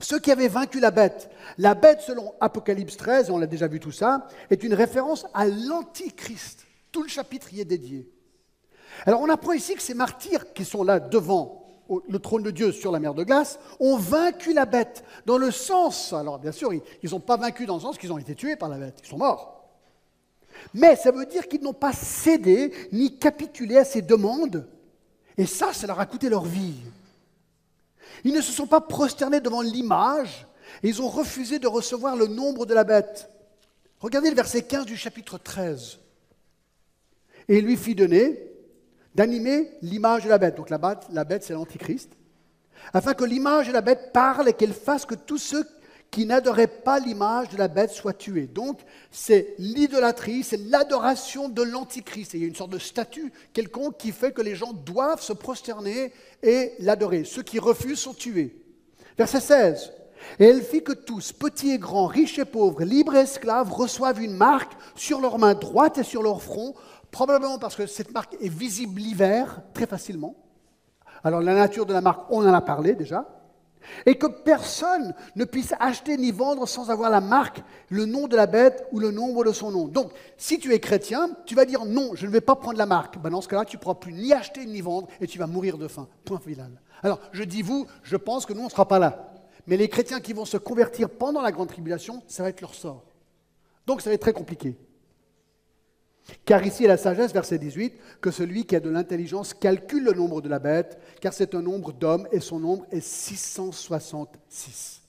[0.00, 1.30] Ceux qui avaient vaincu la bête.
[1.56, 5.46] La bête, selon Apocalypse 13, on l'a déjà vu tout ça, est une référence à
[5.46, 6.66] l'Antichrist.
[6.92, 8.10] Tout le chapitre y est dédié.
[9.06, 11.66] Alors on apprend ici que ces martyrs qui sont là devant
[12.08, 15.50] le trône de Dieu sur la mer de glace ont vaincu la bête dans le
[15.50, 18.56] sens, alors bien sûr, ils n'ont pas vaincu dans le sens qu'ils ont été tués
[18.56, 19.58] par la bête, ils sont morts.
[20.74, 24.68] Mais ça veut dire qu'ils n'ont pas cédé ni capitulé à ses demandes.
[25.36, 26.74] Et ça, ça leur a coûté leur vie.
[28.24, 30.46] Ils ne se sont pas prosternés devant l'image
[30.82, 33.30] et ils ont refusé de recevoir le nombre de la bête.
[34.00, 35.98] Regardez le verset 15 du chapitre 13.
[37.48, 38.47] Et il lui fit donner
[39.18, 40.54] d'animer l'image de la bête.
[40.54, 42.12] Donc la bête, la bête c'est l'Antichrist.
[42.94, 45.66] Afin que l'image de la bête parle et qu'elle fasse que tous ceux
[46.12, 48.46] qui n'adoraient pas l'image de la bête soient tués.
[48.46, 48.78] Donc
[49.10, 52.34] c'est l'idolâtrie, c'est l'adoration de l'Antichrist.
[52.34, 55.32] il y a une sorte de statut quelconque qui fait que les gens doivent se
[55.32, 56.12] prosterner
[56.44, 57.24] et l'adorer.
[57.24, 58.56] Ceux qui refusent sont tués.
[59.18, 59.92] Verset 16.
[60.38, 64.22] Et elle fit que tous, petits et grands, riches et pauvres, libres et esclaves, reçoivent
[64.22, 66.74] une marque sur leur main droite et sur leur front,
[67.10, 70.34] Probablement parce que cette marque est visible l'hiver très facilement.
[71.24, 73.26] Alors la nature de la marque, on en a parlé déjà.
[74.04, 78.36] Et que personne ne puisse acheter ni vendre sans avoir la marque, le nom de
[78.36, 79.86] la bête ou le nombre de son nom.
[79.86, 82.86] Donc, si tu es chrétien, tu vas dire non, je ne vais pas prendre la
[82.86, 83.18] marque.
[83.18, 85.46] Ben, dans ce cas-là, tu ne pourras plus ni acheter ni vendre et tu vas
[85.46, 86.08] mourir de faim.
[86.24, 86.70] Point final.
[87.02, 89.30] Alors, je dis vous, je pense que nous, on ne sera pas là.
[89.66, 92.74] Mais les chrétiens qui vont se convertir pendant la grande tribulation, ça va être leur
[92.74, 93.04] sort.
[93.86, 94.76] Donc ça va être très compliqué.
[96.44, 100.12] Car ici est la sagesse, verset 18, que celui qui a de l'intelligence calcule le
[100.12, 105.02] nombre de la bête, car c'est un nombre d'hommes et son nombre est 666.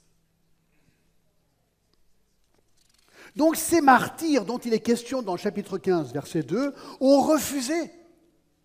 [3.35, 7.91] Donc ces martyrs dont il est question dans le chapitre 15, verset 2, ont refusé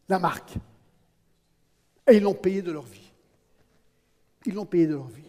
[0.08, 0.54] la marque.
[2.08, 3.10] Et ils l'ont payé de leur vie.
[4.46, 5.22] Ils l'ont payé de leur vie.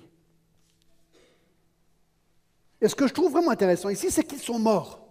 [2.82, 5.05] Et ce que je trouve vraiment intéressant ici, c'est qu'ils sont morts.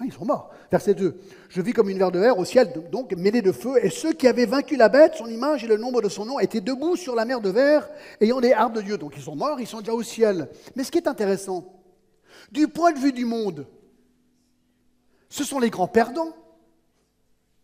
[0.00, 0.50] Ah, ils sont morts.
[0.70, 1.18] Verset 2.
[1.48, 4.12] Je vis comme une verre de verre au ciel, donc mêlé de feu, et ceux
[4.12, 6.94] qui avaient vaincu la bête, son image et le nombre de son nom, étaient debout
[6.94, 7.88] sur la mer de verre,
[8.20, 8.96] ayant des harpes de Dieu.
[8.96, 10.48] Donc ils sont morts, ils sont déjà au ciel.
[10.76, 11.72] Mais ce qui est intéressant,
[12.52, 13.66] du point de vue du monde,
[15.28, 16.34] ce sont les grands perdants.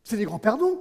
[0.02, 0.80] C'est les grands perdants.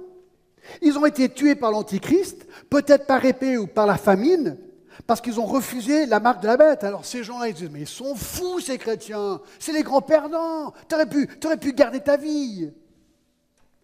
[0.82, 4.58] Ils ont été tués par l'Antichrist, peut-être par épée ou par la famine,
[5.06, 6.84] parce qu'ils ont refusé la marque de la bête.
[6.84, 10.72] Alors ces gens-là, ils disent, mais ils sont fous ces chrétiens, c'est les grands perdants,
[10.88, 11.26] tu aurais pu,
[11.60, 12.72] pu garder ta vie.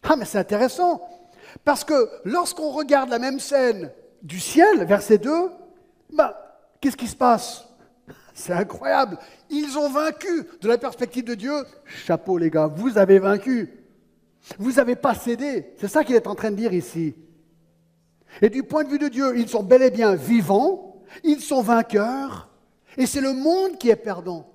[0.02, 1.00] Ah mais c'est intéressant,
[1.64, 3.90] parce que lorsqu'on regarde la même scène
[4.22, 5.30] du ciel, verset 2,
[6.12, 7.66] bah, qu'est-ce qui se passe?
[8.32, 9.18] C'est incroyable.
[9.50, 10.46] Ils ont vaincu.
[10.60, 11.52] De la perspective de Dieu,
[11.84, 13.68] chapeau les gars, vous avez vaincu.
[14.58, 15.74] Vous n'avez pas cédé.
[15.78, 17.14] C'est ça qu'il est en train de dire ici.
[18.40, 20.89] Et du point de vue de Dieu, ils sont bel et bien vivants,
[21.24, 22.48] ils sont vainqueurs
[22.96, 24.50] et c'est le monde qui est perdant.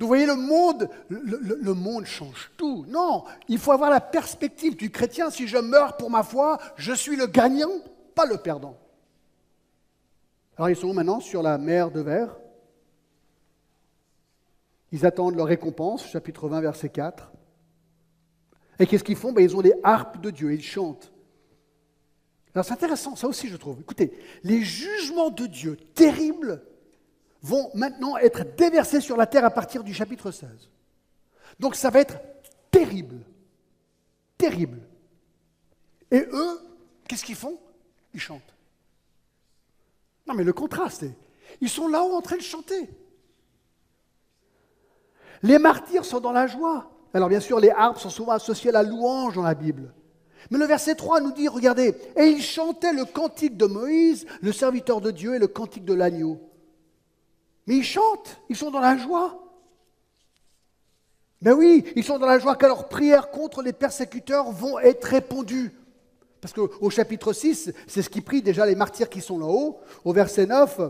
[0.00, 2.84] Vous voyez, le monde, le, monde change tout.
[2.88, 5.28] Non, il faut avoir la perspective du chrétien.
[5.28, 7.72] Si je meurs pour ma foi, je suis le gagnant,
[8.14, 8.78] pas le perdant.
[10.56, 11.18] Alors ils sont maintenant?
[11.18, 12.36] Sur la mer de verre.
[14.92, 17.32] Ils attendent leur récompense, chapitre 20, verset 4.
[18.78, 19.32] Et qu'est-ce qu'ils font?
[19.32, 21.12] Ben, Ils ont les harpes de Dieu, ils chantent.
[22.54, 23.80] Alors c'est intéressant, ça aussi je trouve.
[23.80, 26.62] Écoutez, les jugements de Dieu terribles
[27.42, 30.48] vont maintenant être déversés sur la terre à partir du chapitre 16.
[31.60, 32.18] Donc ça va être
[32.70, 33.20] terrible.
[34.36, 34.80] Terrible.
[36.10, 36.60] Et eux,
[37.06, 37.58] qu'est-ce qu'ils font?
[38.14, 38.54] Ils chantent.
[40.26, 41.04] Non mais le contraste,
[41.60, 42.88] ils sont là-haut en train de chanter.
[45.42, 46.90] Les martyrs sont dans la joie.
[47.14, 49.92] Alors bien sûr, les harpes sont souvent associées à la louange dans la Bible.
[50.50, 54.52] Mais le verset 3 nous dit, regardez, et ils chantaient le cantique de Moïse, le
[54.52, 56.40] serviteur de Dieu, et le cantique de l'agneau.
[57.66, 59.44] Mais ils chantent, ils sont dans la joie.
[61.40, 65.04] Mais oui, ils sont dans la joie que leurs prières contre les persécuteurs vont être
[65.04, 65.72] répondues.
[66.40, 69.80] Parce qu'au chapitre 6, c'est ce qui prie déjà les martyrs qui sont là-haut.
[70.04, 70.80] Au verset 9,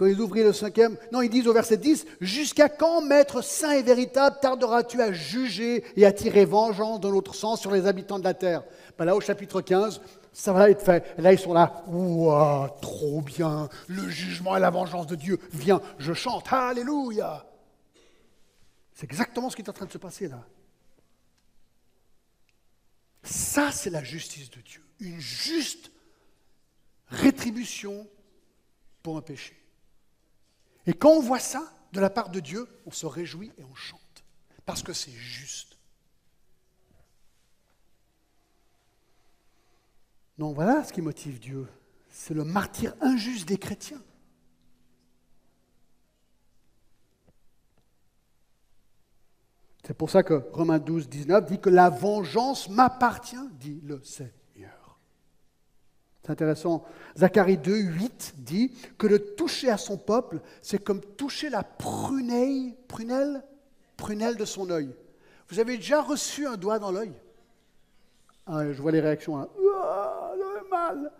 [0.00, 3.72] quand ils ouvrirent le cinquième, non, ils disent au verset 10, Jusqu'à quand, Maître saint
[3.72, 8.18] et véritable, tarderas-tu à juger et à tirer vengeance dans l'autre sens sur les habitants
[8.18, 8.62] de la terre?
[8.96, 10.00] Ben Là, au chapitre 15,
[10.32, 11.04] ça va être fait.
[11.18, 15.82] là, ils sont là, Ouah, trop bien, le jugement et la vengeance de Dieu vient,
[15.98, 17.44] je chante, Alléluia.
[18.94, 20.42] C'est exactement ce qui est en train de se passer là.
[23.22, 25.92] Ça, c'est la justice de Dieu, une juste
[27.10, 28.08] rétribution
[29.02, 29.59] pour un péché.
[30.86, 33.74] Et quand on voit ça de la part de Dieu, on se réjouit et on
[33.74, 34.24] chante,
[34.64, 35.78] parce que c'est juste.
[40.38, 41.68] Non, voilà ce qui motive Dieu.
[42.08, 44.02] C'est le martyr injuste des chrétiens.
[49.84, 54.39] C'est pour ça que Romains 12, 19 dit que la vengeance m'appartient, dit le Seigneur.
[56.22, 56.84] C'est intéressant.
[57.16, 62.74] Zacharie 2, 8 dit que le toucher à son peuple, c'est comme toucher la prunelle,
[62.88, 63.42] prunelle,
[63.96, 64.94] prunelle de son œil.
[65.48, 67.12] Vous avez déjà reçu un doigt dans l'œil?
[68.46, 69.38] Ah, Je vois les réactions.
[69.38, 69.48] Hein.
[69.82, 71.12] Ah, le mal.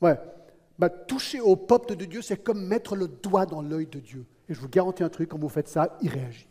[0.00, 0.18] Ouais.
[0.78, 4.24] Bah, toucher au peuple de Dieu, c'est comme mettre le doigt dans l'œil de Dieu.
[4.48, 6.48] Et je vous garantis un truc, quand vous faites ça, il réagit.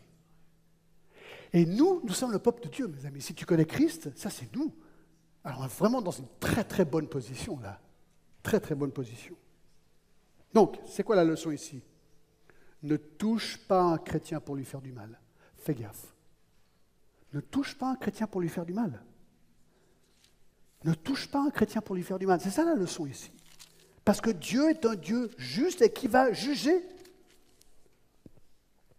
[1.52, 3.20] Et nous, nous sommes le peuple de Dieu, mes amis.
[3.20, 4.72] Si tu connais Christ, ça c'est nous.
[5.44, 7.80] Alors on est vraiment dans une très très bonne position là.
[8.42, 9.36] Très très bonne position.
[10.52, 11.82] Donc, c'est quoi la leçon ici?
[12.82, 15.18] Ne touche pas un chrétien pour lui faire du mal.
[15.58, 16.14] Fais gaffe.
[17.32, 19.04] Ne touche pas un chrétien pour lui faire du mal.
[20.84, 22.40] Ne touche pas un chrétien pour lui faire du mal.
[22.40, 23.30] C'est ça la leçon ici.
[24.04, 26.82] Parce que Dieu est un Dieu juste et qui va juger.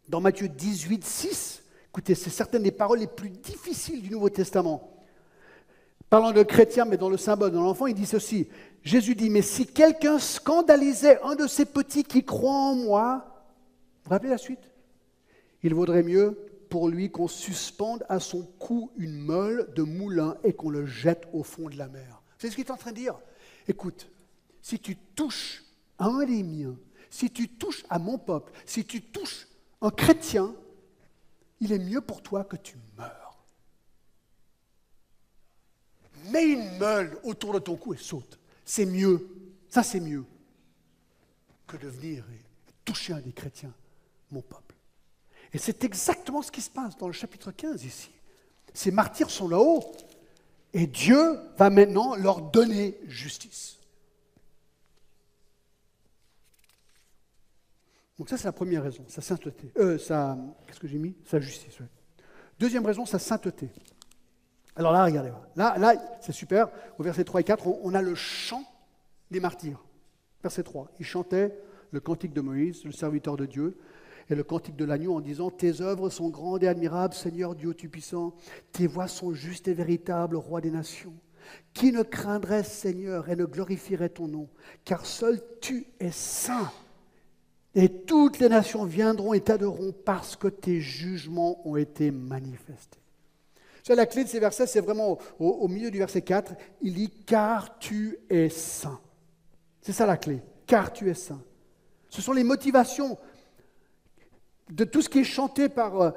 [0.07, 4.90] Dans Matthieu 18, 6, écoutez, c'est certaines des paroles les plus difficiles du Nouveau Testament.
[6.11, 8.49] Parlant de chrétien, mais dans le symbole de l'enfant, il dit ceci.
[8.83, 13.45] Jésus dit, mais si quelqu'un scandalisait un de ces petits qui croient en moi,
[14.03, 14.59] vous rappelez la suite?
[15.63, 16.37] Il vaudrait mieux
[16.69, 21.29] pour lui qu'on suspende à son cou une meule de moulin et qu'on le jette
[21.31, 22.21] au fond de la mer.
[22.39, 23.17] C'est ce qu'il est en train de dire.
[23.69, 24.11] Écoute,
[24.61, 25.63] si tu touches
[25.97, 26.75] à un des miens,
[27.09, 29.47] si tu touches à mon peuple, si tu touches
[29.81, 30.53] un chrétien,
[31.61, 33.20] il est mieux pour toi que tu meurs.
[36.25, 38.39] Mets une meule autour de ton cou et saute.
[38.65, 39.27] C'est mieux.
[39.69, 40.25] Ça, c'est mieux
[41.67, 42.41] que de venir et
[42.85, 43.73] toucher un des chrétiens,
[44.31, 44.75] mon peuple.
[45.53, 48.11] Et c'est exactement ce qui se passe dans le chapitre 15 ici.
[48.73, 49.95] Ces martyrs sont là-haut
[50.73, 53.77] et Dieu va maintenant leur donner justice.
[58.17, 59.71] Donc ça, c'est la première raison, sa sainteté.
[59.77, 61.15] Euh, sa, qu'est-ce que j'ai mis?
[61.25, 61.77] Sa justice.
[62.59, 63.69] Deuxième raison, sa sainteté.
[64.75, 66.69] Alors là, regardez, là, là c'est super.
[66.97, 68.63] Au verset 3 et 4, on, a le chant
[69.29, 69.83] des martyrs.
[70.43, 71.57] Verset 3, ils chantaient
[71.91, 73.77] le cantique de Moïse, le serviteur de Dieu,
[74.29, 77.73] et le cantique de l'agneau en disant Tes œuvres sont grandes et admirables, Seigneur Dieu
[77.73, 78.33] Tout-Puissant.
[78.71, 81.13] Tes voix sont justes et véritables, Roi des nations.
[81.73, 84.47] Qui ne craindrait, Seigneur, et ne glorifierait ton nom?
[84.85, 86.71] Car seul tu es saint.
[87.75, 93.00] Et toutes les nations viendront et t'adoreront parce que tes jugements ont été manifestés.
[93.83, 97.09] C'est la clé de ces versets, c'est vraiment au, milieu du verset 4, il dit
[97.25, 98.99] car tu es saint.
[99.81, 101.41] C'est ça la clé, car tu es saint.
[102.09, 103.17] Ce sont les motivations
[104.71, 106.11] de tout ce qui est chanté par euh,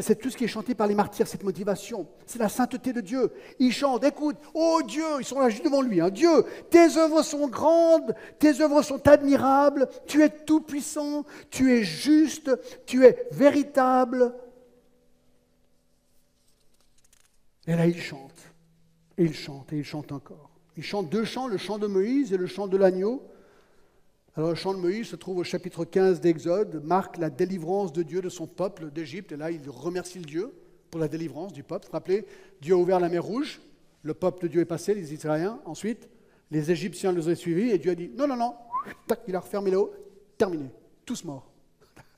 [0.00, 3.00] c'est tout ce qui est chanté par les martyrs, cette motivation, c'est la sainteté de
[3.00, 3.32] Dieu.
[3.58, 6.10] Ils chantent, écoute, oh Dieu, ils sont là juste devant lui, hein.
[6.10, 11.82] Dieu, tes œuvres sont grandes, tes œuvres sont admirables, tu es tout puissant, tu es
[11.82, 12.50] juste,
[12.86, 14.32] tu es véritable.
[17.66, 18.52] Et là, ils chantent,
[19.16, 20.50] et ils chantent, et ils chantent encore.
[20.76, 23.22] Ils chantent deux chants, le chant de Moïse et le chant de l'agneau.
[24.34, 28.02] Alors le chant de Moïse se trouve au chapitre 15 d'Exode, marque la délivrance de
[28.02, 29.32] Dieu de son peuple d'Égypte.
[29.32, 30.54] Et là, il remercie le Dieu
[30.90, 31.88] pour la délivrance du peuple.
[31.92, 32.26] Rappelez,
[32.60, 33.60] Dieu a ouvert la mer Rouge,
[34.02, 35.60] le peuple de Dieu est passé, les Israéliens.
[35.66, 36.08] Ensuite,
[36.50, 38.54] les Égyptiens les ont suivis et Dieu a dit non, non, non,
[39.06, 39.92] tac, il a refermé l'eau,
[40.38, 40.70] terminé,
[41.04, 41.50] tous morts.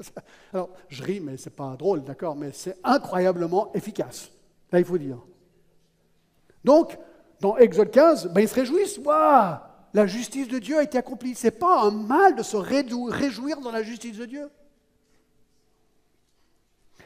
[0.53, 4.31] Alors, je ris, mais ce n'est pas drôle, d'accord, mais c'est incroyablement efficace.
[4.71, 5.19] Là, il faut dire.
[6.65, 6.99] Donc,
[7.41, 8.99] dans Exode 15, ben, ils se réjouissent.
[8.99, 9.59] Waouh
[9.95, 11.37] la justice de Dieu a été accomplie.
[11.37, 14.51] Ce n'est pas un mal de se réjouir dans la justice de Dieu.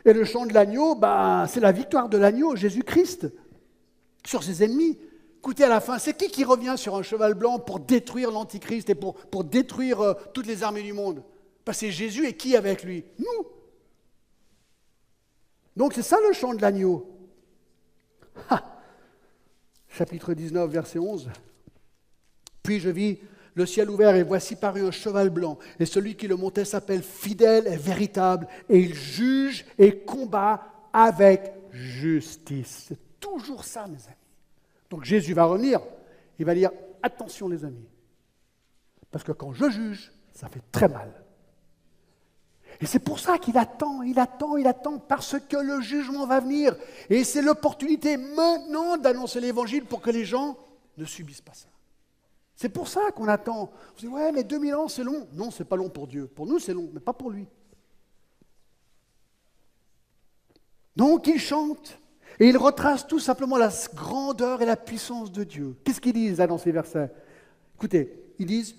[0.06, 3.30] Et le chant de l'agneau, bah, c'est la victoire de l'agneau, Jésus-Christ,
[4.24, 4.98] sur ses ennemis.
[5.36, 8.88] Écoutez, à la fin, c'est qui qui revient sur un cheval blanc pour détruire l'Antichrist
[8.88, 11.22] et pour, détruire euh, toutes les armées du monde?
[11.66, 13.04] Bah, C'est Jésus et qui avec lui?
[13.18, 13.46] Nous.
[15.76, 17.06] Donc c'est ça le chant de l'agneau.
[19.98, 21.28] Chapitre 19, verset 11.
[22.62, 23.18] Puis je vis
[23.54, 25.58] le ciel ouvert et voici paru un cheval blanc.
[25.80, 28.46] Et celui qui le montait s'appelle fidèle et véritable.
[28.68, 32.84] Et il juge et combat avec justice.
[32.86, 34.14] C'est toujours ça, mes amis.
[34.88, 35.80] Donc Jésus va revenir.
[36.38, 36.70] Il va dire,
[37.02, 37.88] attention les amis.
[39.10, 41.10] Parce que quand je juge, ça fait très mal.
[42.80, 46.40] Et c'est pour ça qu'il attend, il attend, il attend, parce que le jugement va
[46.40, 46.76] venir.
[47.10, 50.56] Et c'est l'opportunité maintenant d'annoncer l'évangile pour que les gens
[50.96, 51.68] ne subissent pas ça.
[52.54, 53.70] C'est pour ça qu'on attend.
[53.94, 55.28] Vous dites, ouais, mais 2000 ans, c'est long.
[55.32, 56.26] Non, c'est pas long pour Dieu.
[56.26, 57.46] Pour nous, c'est long, mais pas pour lui.
[60.94, 61.98] Donc, il chante.
[62.40, 65.76] Et il retrace tout simplement la grandeur et la puissance de Dieu.
[65.84, 67.10] Qu'est-ce qu'ils disent dans ces versets?
[67.74, 68.76] Écoutez, ils disent,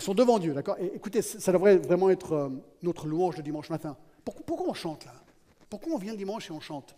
[0.00, 0.76] ils sont devant Dieu, d'accord?
[0.80, 2.48] Écoutez, ça devrait vraiment être euh,
[2.82, 3.98] notre louange de dimanche matin.
[4.24, 5.12] Pourquoi, on chante là?
[5.68, 6.96] Pourquoi on vient le dimanche et on chante?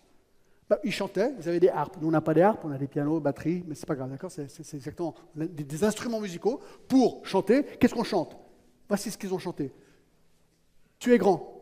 [0.71, 1.97] Bah, ils chantaient, ils avaient des harpes.
[2.01, 4.09] Nous, on n'a pas des harpes, on a des pianos, batteries, mais c'est pas grave,
[4.09, 4.31] d'accord?
[4.31, 7.65] C'est, exactement des, instruments musicaux pour chanter.
[7.65, 8.37] Qu'est-ce qu'on chante?
[8.87, 9.73] Voici ce qu'ils ont chanté.
[11.01, 11.61] Tu es grand.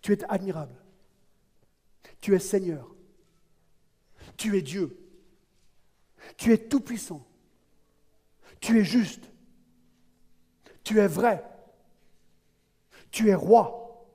[0.00, 0.76] Tu es admirable.
[2.20, 2.94] Tu es Seigneur.
[4.36, 4.96] Tu es Dieu.
[6.36, 7.26] Tu es tout-puissant.
[8.60, 9.31] Tu es juste.
[10.84, 11.44] Tu es vrai.
[13.10, 14.06] Tu es roi.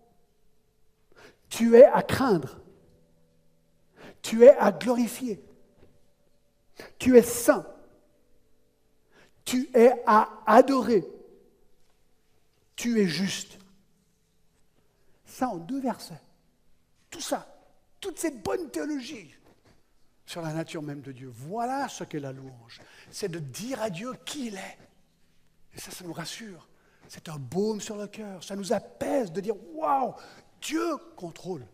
[1.50, 2.60] Tu es à craindre.
[4.22, 5.44] Tu es à glorifier.
[7.00, 7.66] Tu es saint.
[9.46, 11.08] Tu es à adorer.
[12.76, 13.58] Tu es juste.
[15.26, 16.22] Ça en deux versets.
[17.10, 17.48] Tout ça,
[18.02, 19.34] toute cette bonne théologie
[20.26, 21.32] sur la nature même de Dieu.
[21.34, 22.82] Voilà ce qu'est la louange.
[23.10, 24.78] C'est de dire à Dieu qui il est.
[25.78, 26.68] Et ça, ça nous rassure.
[27.08, 28.44] C'est un baume sur le cœur.
[28.44, 30.16] Ça nous apaise de dire Waouh,
[30.60, 31.66] Dieu contrôle.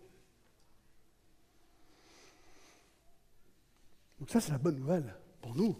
[4.20, 5.78] Donc ça, c'est la bonne nouvelle pour nous.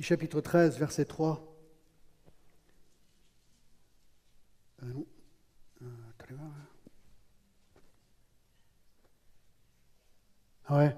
[0.00, 1.50] chapitre 13, verset 3.
[4.82, 4.92] Euh,
[5.82, 5.86] euh,
[10.66, 10.96] ah ouais.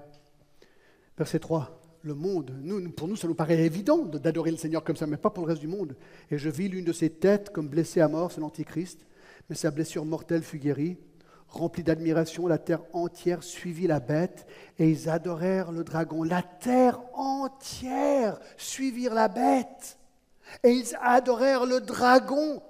[1.17, 1.76] Verset 3.
[2.07, 5.17] Le monde, nous, pour nous, ça nous paraît évident d'adorer le Seigneur comme ça, mais
[5.17, 5.93] pas pour le reste du monde.
[6.31, 9.05] Et je vis l'une de ses têtes comme blessée à mort, c'est l'Antichrist,
[9.49, 10.95] mais sa blessure mortelle fut guérie.
[11.49, 14.47] Remplis d'admiration, la terre entière suivit la bête
[14.79, 16.23] et ils adorèrent le dragon.
[16.23, 19.97] La terre entière suivirent la bête
[20.63, 22.61] et ils adorèrent le dragon.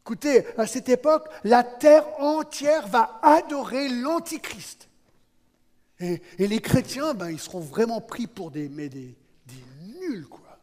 [0.00, 4.88] Écoutez, à cette époque, la terre entière va adorer l'Antichrist.
[6.00, 9.16] Et, les chrétiens, ben, ils seront vraiment pris pour des, mais des,
[9.46, 10.58] des nuls, quoi.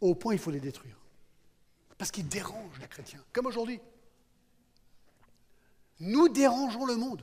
[0.00, 0.96] Au point, il faut les détruire.
[1.96, 3.80] Parce qu'ils dérangent les chrétiens, comme aujourd'hui.
[6.00, 7.22] Nous dérangeons le monde.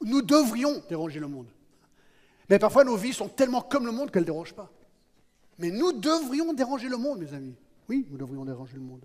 [0.00, 1.48] Nous devrions déranger le monde.
[2.48, 4.72] Mais parfois, nos vies sont tellement comme le monde qu'elles ne dérangent pas.
[5.58, 7.54] Mais nous devrions déranger le monde, mes amis.
[7.88, 9.04] Oui, nous devrions déranger le monde.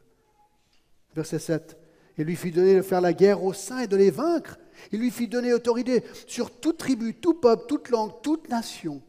[1.14, 1.78] Verset 7.
[2.18, 4.58] Il lui fit donner de faire la guerre aux saints et de les vaincre.
[4.92, 9.02] Il lui fit donner autorité sur toute tribu, tout peuple, toute langue, toute nation.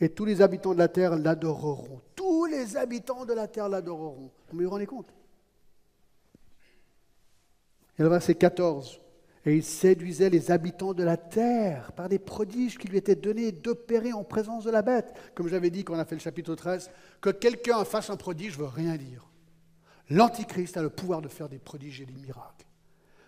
[0.00, 2.00] Et tous les habitants de la terre l'adoreront.
[2.14, 4.30] Tous les habitants de la terre l'adoreront.
[4.52, 5.08] Vous vous rendez compte?
[7.98, 9.00] Et le verset 14.
[9.46, 13.52] Et il séduisait les habitants de la terre par des prodiges qui lui étaient donnés
[13.52, 15.14] d'opérer en présence de la bête.
[15.34, 16.90] Comme j'avais dit quand on a fait le chapitre 13,
[17.22, 19.29] que quelqu'un fasse un prodige ne veut rien dire.
[20.10, 22.66] L'Antichrist a le pouvoir de faire des prodiges et des miracles.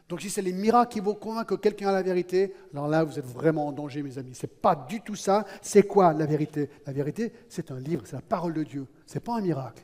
[0.08, 3.04] Donc si c'est les miracles qui vont convaincre que quelqu'un a la vérité, alors là,
[3.04, 4.34] vous êtes vraiment en danger, mes amis.
[4.34, 5.46] Ce n'est pas du tout ça.
[5.62, 6.68] C'est quoi la vérité?
[6.84, 8.86] La vérité, c'est un livre, c'est la parole de Dieu.
[9.06, 9.82] Ce n'est pas un miracle.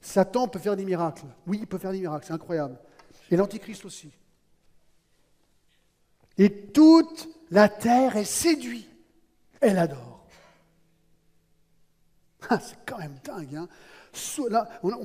[0.00, 1.24] Satan peut faire des miracles.
[1.46, 2.78] Oui, il peut faire des miracles, c'est incroyable.
[3.30, 4.12] Et l'Antichrist aussi.
[6.36, 8.90] Et toute la terre est séduite.
[9.60, 10.26] Elle adore.
[12.50, 13.56] Ah, c'est quand même dingue.
[13.56, 13.68] Hein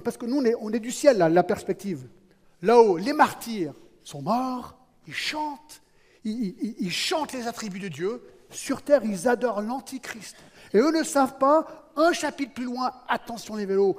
[0.04, 2.08] parce que nous, on est, du ciel, la perspective.
[2.62, 5.82] Là-haut, les martyrs sont morts, ils chantent,
[6.24, 8.22] ils, chantent les attributs de Dieu.
[8.50, 10.36] Sur terre, ils adorent l'Antichrist.
[10.74, 13.98] Et eux ne savent pas, un chapitre plus loin, attention les vélos,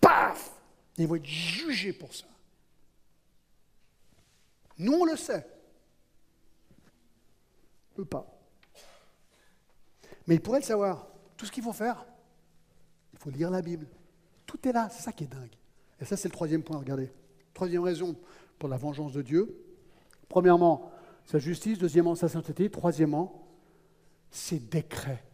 [0.00, 0.50] paf
[0.96, 2.26] Ils vont être jugés pour ça.
[4.78, 5.46] Nous, on le sait
[7.94, 8.26] peut pas.
[10.26, 11.06] Mais il pourrait le savoir.
[11.36, 12.04] Tout ce qu'il faut faire,
[13.12, 13.86] il faut lire la Bible.
[14.54, 15.50] Tout est là, c'est ça qui est dingue.
[16.00, 17.10] Et ça, c'est le troisième point, regardez.
[17.54, 18.14] Troisième raison
[18.56, 19.52] pour la vengeance de Dieu.
[20.28, 20.92] Premièrement,
[21.24, 21.76] sa justice.
[21.76, 22.70] Deuxièmement, sa sainteté.
[22.70, 23.48] Troisièmement,
[24.30, 25.24] ses décrets.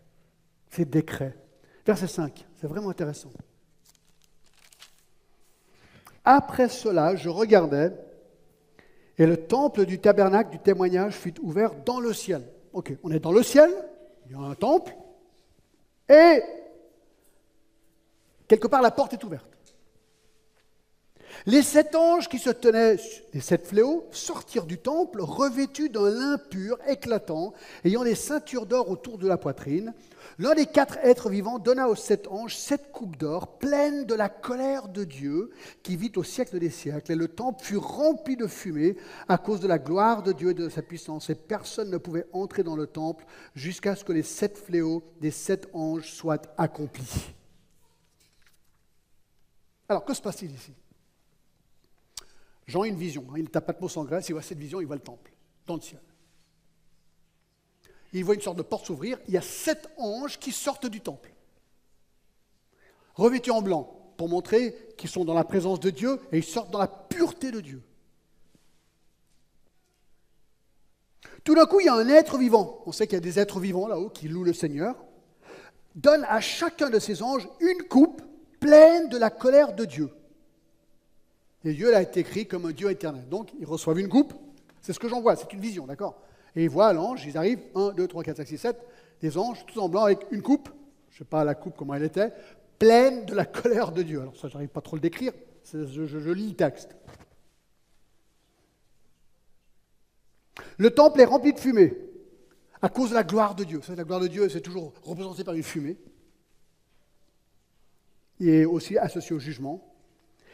[0.71, 1.37] Ses décrets.
[1.85, 3.31] Verset 5, c'est vraiment intéressant.
[6.25, 7.93] Après cela, je regardais
[9.19, 12.43] et le temple du tabernacle du témoignage fut ouvert dans le ciel.
[12.73, 13.71] Ok, on est dans le ciel,
[14.25, 14.97] il y a un temple,
[16.09, 16.43] et
[18.51, 19.47] quelque part la porte est ouverte.
[21.47, 22.97] Les sept anges qui se tenaient,
[23.33, 28.91] les sept fléaux, sortirent du temple revêtus d'un lin pur, éclatant, ayant des ceintures d'or
[28.91, 29.95] autour de la poitrine.
[30.41, 34.29] L'un des quatre êtres vivants donna aux sept anges sept coupes d'or pleines de la
[34.29, 35.51] colère de Dieu
[35.85, 37.13] qui vit au siècle des siècles.
[37.13, 38.97] Et le temple fut rempli de fumée
[39.29, 41.31] à cause de la gloire de Dieu et de sa puissance.
[41.31, 43.25] Et personne ne pouvait entrer dans le temple
[43.55, 47.33] jusqu'à ce que les sept fléaux des sept anges soient accomplis.
[49.91, 50.73] Alors, que se passe-t-il ici?
[52.67, 53.27] Jean a une vision.
[53.31, 53.35] Hein.
[53.37, 55.33] Il tape Patmos en Grèce, il voit cette vision, il voit le temple,
[55.67, 56.01] dans le ciel
[58.13, 61.01] il voit une sorte de porte s'ouvrir, il y a sept anges qui sortent du
[61.01, 61.33] temple,
[63.15, 66.71] revêtus en blanc, pour montrer qu'ils sont dans la présence de Dieu et ils sortent
[66.71, 67.83] dans la pureté de Dieu.
[71.43, 72.83] Tout d'un coup, il y a un être vivant.
[72.85, 74.95] On sait qu'il y a des êtres vivants là-haut qui louent le Seigneur.
[75.95, 78.21] Donne à chacun de ces anges une coupe
[78.61, 80.11] pleine de la colère de Dieu.
[81.65, 83.29] Et Dieu l'a été écrit comme un Dieu éternel.
[83.29, 84.33] Donc, ils reçoivent une coupe.
[84.81, 86.23] C'est ce que j'en vois, c'est une vision, d'accord?
[86.57, 88.77] Et ils voient l'ange, ils arrivent, 1, 2, 3, 4, 5, 6, 7,
[89.21, 90.71] des anges, tous en blanc, avec une coupe,
[91.11, 92.33] je ne sais pas la coupe comment elle était,
[92.79, 94.21] pleine de la colère de Dieu.
[94.21, 95.33] Alors ça, j'arrive pas trop le décrire,
[95.73, 96.97] je, je lis le texte.
[100.79, 101.95] Le temple est rempli de fumée
[102.83, 103.81] à cause de la gloire de Dieu.
[103.95, 105.99] La gloire de Dieu, c'est toujours représenté par une fumée.
[108.41, 109.87] Est aussi associé au jugement.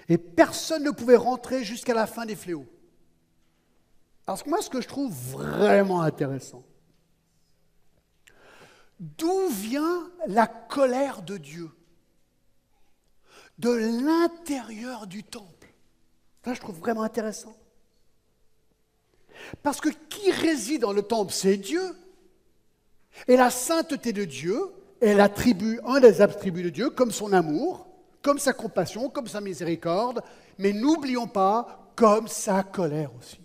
[0.09, 2.67] Et personne ne pouvait rentrer jusqu'à la fin des fléaux.
[4.25, 6.65] Parce que moi, ce que je trouve vraiment intéressant,
[8.99, 11.71] d'où vient la colère de Dieu?
[13.59, 15.73] De l'intérieur du temple.
[16.45, 17.57] Ça, je trouve vraiment intéressant.
[19.63, 21.97] Parce que qui réside dans le temple, c'est Dieu.
[23.29, 24.61] Et la sainteté de Dieu
[25.01, 27.87] est l'attribut, un des attributs de Dieu, comme son amour,
[28.23, 30.23] comme sa compassion, comme sa miséricorde,
[30.59, 33.41] mais n'oublions pas, comme sa colère aussi.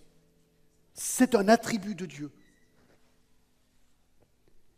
[0.93, 2.31] C'est un attribut de Dieu.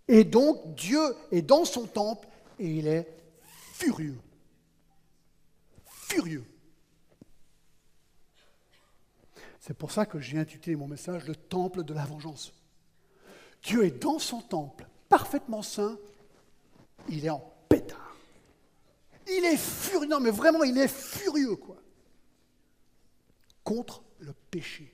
[0.07, 1.01] Et donc Dieu
[1.32, 2.28] est dans son temple
[2.59, 3.07] et il est
[3.74, 4.19] furieux.
[5.86, 6.45] Furieux.
[9.59, 12.53] C'est pour ça que j'ai intitulé mon message Le temple de la vengeance.
[13.63, 15.97] Dieu est dans son temple, parfaitement saint,
[17.10, 18.16] il est en pétard.
[19.28, 21.78] Il est furieux, non mais vraiment, il est furieux, quoi.
[23.64, 24.93] Contre le péché.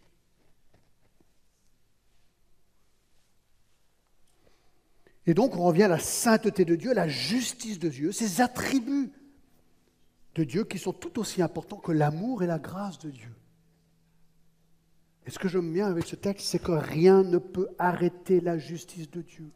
[5.26, 8.41] Et donc on revient à la sainteté de Dieu, à la justice de Dieu, ces
[8.41, 9.12] attributs
[10.34, 13.36] de Dieu qui sont tout aussi importants que l'amour et la grâce de Dieu.
[15.28, 18.41] Et ce que je me viens avec ce texte, c'est que rien ne peut arrêter
[18.41, 19.51] la justice de Dieu.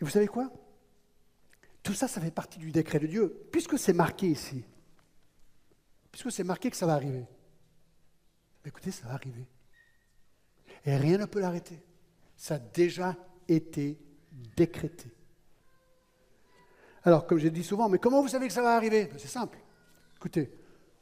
[0.00, 0.50] Et vous savez quoi?
[1.82, 4.64] Tout ça, ça fait partie du décret de Dieu, puisque c'est marqué ici.
[6.10, 7.26] Puisque c'est marqué que ça va arriver.
[8.64, 9.46] Écoutez, ça va arriver.
[10.84, 11.82] Et rien ne peut l'arrêter.
[12.36, 13.16] Ça a déjà
[13.48, 13.98] été
[14.56, 15.10] décrété.
[17.02, 19.06] Alors, comme j'ai dit souvent, mais comment vous savez que ça va arriver?
[19.06, 19.58] Ben, C'est simple.
[20.16, 20.52] Écoutez,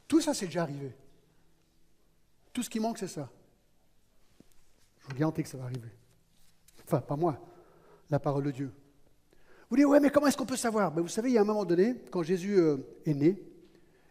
[0.06, 0.96] tout ça, c'est déjà arrivé.
[2.52, 3.30] Tout ce qui manque, c'est ça.
[5.00, 5.90] Je vous garantis que ça va arriver.
[6.84, 7.40] Enfin, pas moi,
[8.10, 8.72] la parole de Dieu.
[9.70, 10.90] Vous dites, ouais, mais comment est-ce qu'on peut savoir?
[10.90, 13.42] Ben, Vous savez, il y a un moment donné, quand Jésus euh, est né,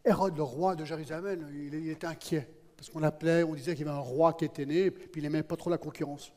[0.05, 2.47] Hérode, le roi de Jérusalem, il, était inquiet.
[2.77, 5.23] Parce qu'on l'appelait, on disait qu'il y avait un roi qui était né, puis il
[5.23, 6.31] n'aimait pas trop la concurrence.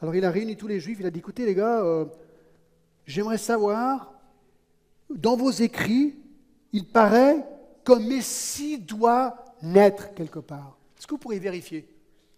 [0.00, 2.04] Alors il a réuni tous les juifs, il a dit, écoutez les gars, euh,
[3.06, 4.12] j'aimerais savoir,
[5.08, 6.18] dans vos écrits,
[6.72, 7.46] il paraît
[7.84, 10.76] qu'un Messie doit naître quelque part.
[10.98, 11.88] Est-ce que vous pourriez vérifier?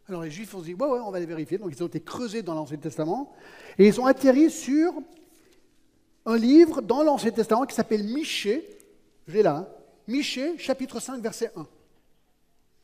[0.08, 1.58] Alors les Juifs ont dit, ouais, ouais, on va les vérifier.
[1.58, 3.32] Donc ils ont été creusés dans l'Ancien Testament
[3.78, 4.92] et ils ont atterri sur
[6.28, 8.62] un livre dans l'Ancien Testament qui s'appelle Michée.
[9.26, 9.68] J'ai là, hein.
[10.06, 11.66] Michée, chapitre 5, verset 1.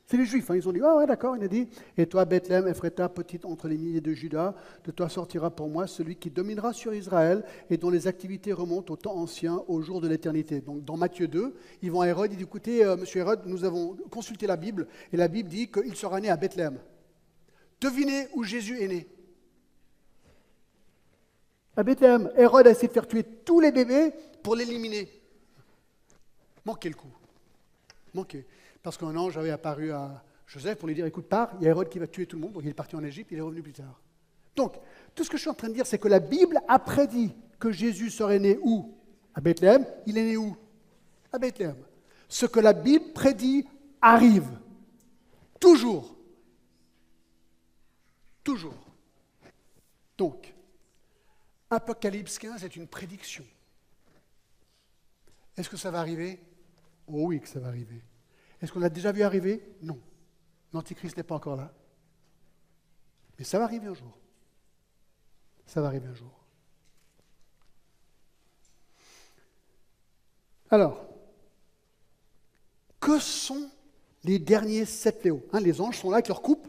[0.07, 0.57] C'est les Juifs, hein.
[0.57, 3.68] ils ont dit, ah ouais, d'accord, il a dit, et toi, Bethléem, Ephrata, petite entre
[3.68, 7.76] les milliers de Judas, de toi sortira pour moi celui qui dominera sur Israël et
[7.76, 10.61] dont les activités remontent au temps ancien, au jour de l'éternité.
[10.61, 13.64] Donc dans Matthieu 2, ils vont à Hérode, ils disent, écoutez, euh, monsieur Hérode, nous
[13.64, 16.78] avons consulté la Bible, et la Bible dit qu'il sera né à Bethléem.
[17.80, 19.07] Devinez où Jésus est né.
[21.76, 24.12] À Bethléem, Hérode a essayé de faire tuer tous les bébés
[24.42, 25.08] pour l'éliminer.
[26.64, 27.12] Manquez le coup.
[28.14, 28.46] Manquez
[28.84, 31.70] parce qu'un ange avait apparu à Joseph pour lui dire, écoute, pars, il y a
[31.70, 33.40] Hérode qui va tuer tout le monde, donc il est parti en Égypte, il est
[33.40, 33.98] revenu plus tard.
[34.54, 34.74] Donc,
[35.14, 37.34] tout ce que je suis en train de dire, c'est que la Bible a prédit
[37.58, 38.94] que Jésus serait né où?
[39.34, 39.86] À Bethléem.
[40.04, 40.54] Il est né où?
[41.32, 41.76] À Bethléem.
[42.28, 43.66] Ce que la Bible prédit
[44.02, 44.50] arrive.
[45.58, 46.14] Toujours.
[48.44, 48.74] Toujours.
[50.18, 50.54] Donc,
[51.70, 53.44] Apocalypse 15 est une prédiction.
[55.56, 56.40] Est-ce que ça va arriver?
[57.06, 58.02] Oh oui que ça va arriver.
[58.60, 59.76] Est-ce qu'on l'a déjà vu arriver?
[59.82, 60.00] Non.
[60.72, 61.72] L'Antichrist n'est pas encore là.
[63.38, 64.18] Mais ça va arriver un jour.
[65.66, 66.44] Ça va arriver un jour.
[70.70, 71.06] Alors,
[72.98, 73.70] que sont
[74.24, 75.46] les derniers sept fléaux?
[75.52, 76.68] Hein, Les anges sont là avec leur coupe.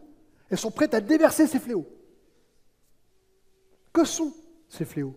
[0.49, 1.87] Elles sont prêtes à déverser ces fléaux.
[3.91, 4.33] Que sont
[4.69, 5.15] ces fléaux.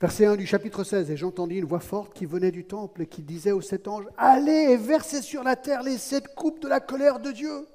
[0.00, 3.06] Verset 1 du chapitre 16, et j'entendis une voix forte qui venait du temple et
[3.06, 6.68] qui disait aux sept anges, Allez et versez sur la terre les sept coupes de
[6.68, 7.66] la colère de Dieu.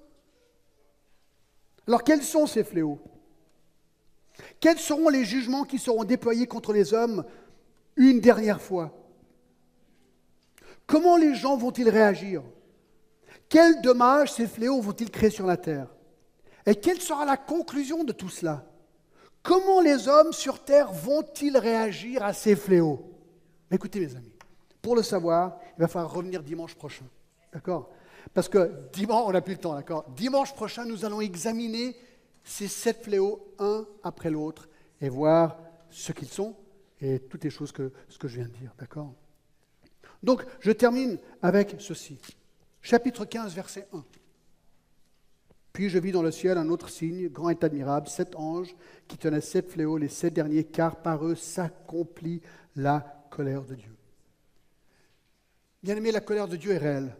[1.88, 3.00] Alors quels sont ces fléaux?
[4.60, 7.26] Quels seront les jugements qui seront déployés contre les hommes
[7.96, 8.94] une dernière fois?
[10.86, 12.44] Comment les gens vont-ils réagir?
[13.48, 15.88] Quels dommages ces fléaux vont-ils créer sur la terre?
[16.70, 18.64] Et quelle sera la conclusion de tout cela?
[19.42, 23.10] Comment les hommes sur terre vont-ils réagir à ces fléaux?
[23.72, 24.32] Écoutez mes amis,
[24.80, 27.06] pour le savoir, il va falloir revenir dimanche prochain.
[27.52, 27.90] D'accord?
[28.36, 30.06] Parce que dimanche, on n'a plus le temps, d'accord?
[30.10, 31.96] Dimanche prochain, nous allons examiner
[32.44, 34.70] ces sept fléaux un après l'autre
[35.02, 35.58] et voir
[35.90, 36.56] ce qu'ils sont
[37.02, 39.16] et toutes les choses que, ce que je viens de dire, d'accord?
[40.22, 42.20] Donc, je termine avec ceci.
[42.80, 44.06] Chapitre 15, verset 1.
[45.80, 48.76] Puis je vis dans le ciel un autre signe, grand et admirable, sept anges
[49.08, 52.42] qui tenaient sept fléaux, les sept derniers, car par eux s'accomplit
[52.76, 53.96] la colère de Dieu.
[55.82, 57.16] Bien aimé, la colère de Dieu est réelle.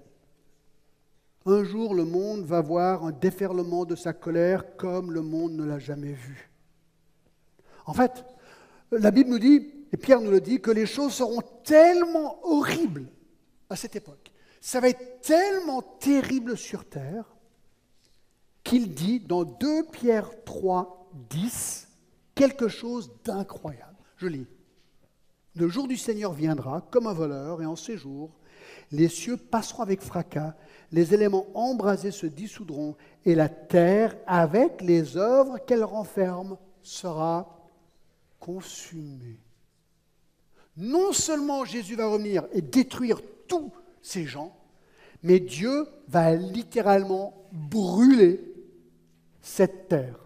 [1.46, 5.64] Un jour, le monde va voir un déferlement de sa colère comme le monde ne
[5.64, 6.52] l'a jamais vu.
[7.86, 8.26] En fait,
[8.92, 13.08] la Bible nous dit, et Pierre nous le dit, que les choses seront tellement horribles
[13.70, 14.34] à cette époque.
[14.60, 17.38] Ça va être tellement terrible sur terre
[18.70, 21.88] qu'il dit dans 2 Pierre 3, 10,
[22.36, 23.96] quelque chose d'incroyable.
[24.18, 24.46] Je lis.
[25.56, 28.30] Le jour du Seigneur viendra comme un voleur, et en ces jours,
[28.92, 30.54] les cieux passeront avec fracas,
[30.92, 32.96] les éléments embrasés se dissoudront,
[33.26, 37.68] et la terre, avec les œuvres qu'elle renferme, sera
[38.40, 39.40] consumée.
[40.78, 43.72] Non seulement Jésus va revenir et détruire tous
[44.04, 44.56] ces gens,
[45.24, 48.49] mais Dieu va littéralement brûler
[49.42, 50.20] cette terre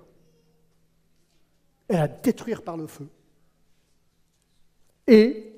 [1.89, 3.07] et la détruire par le feu.
[5.07, 5.53] Et,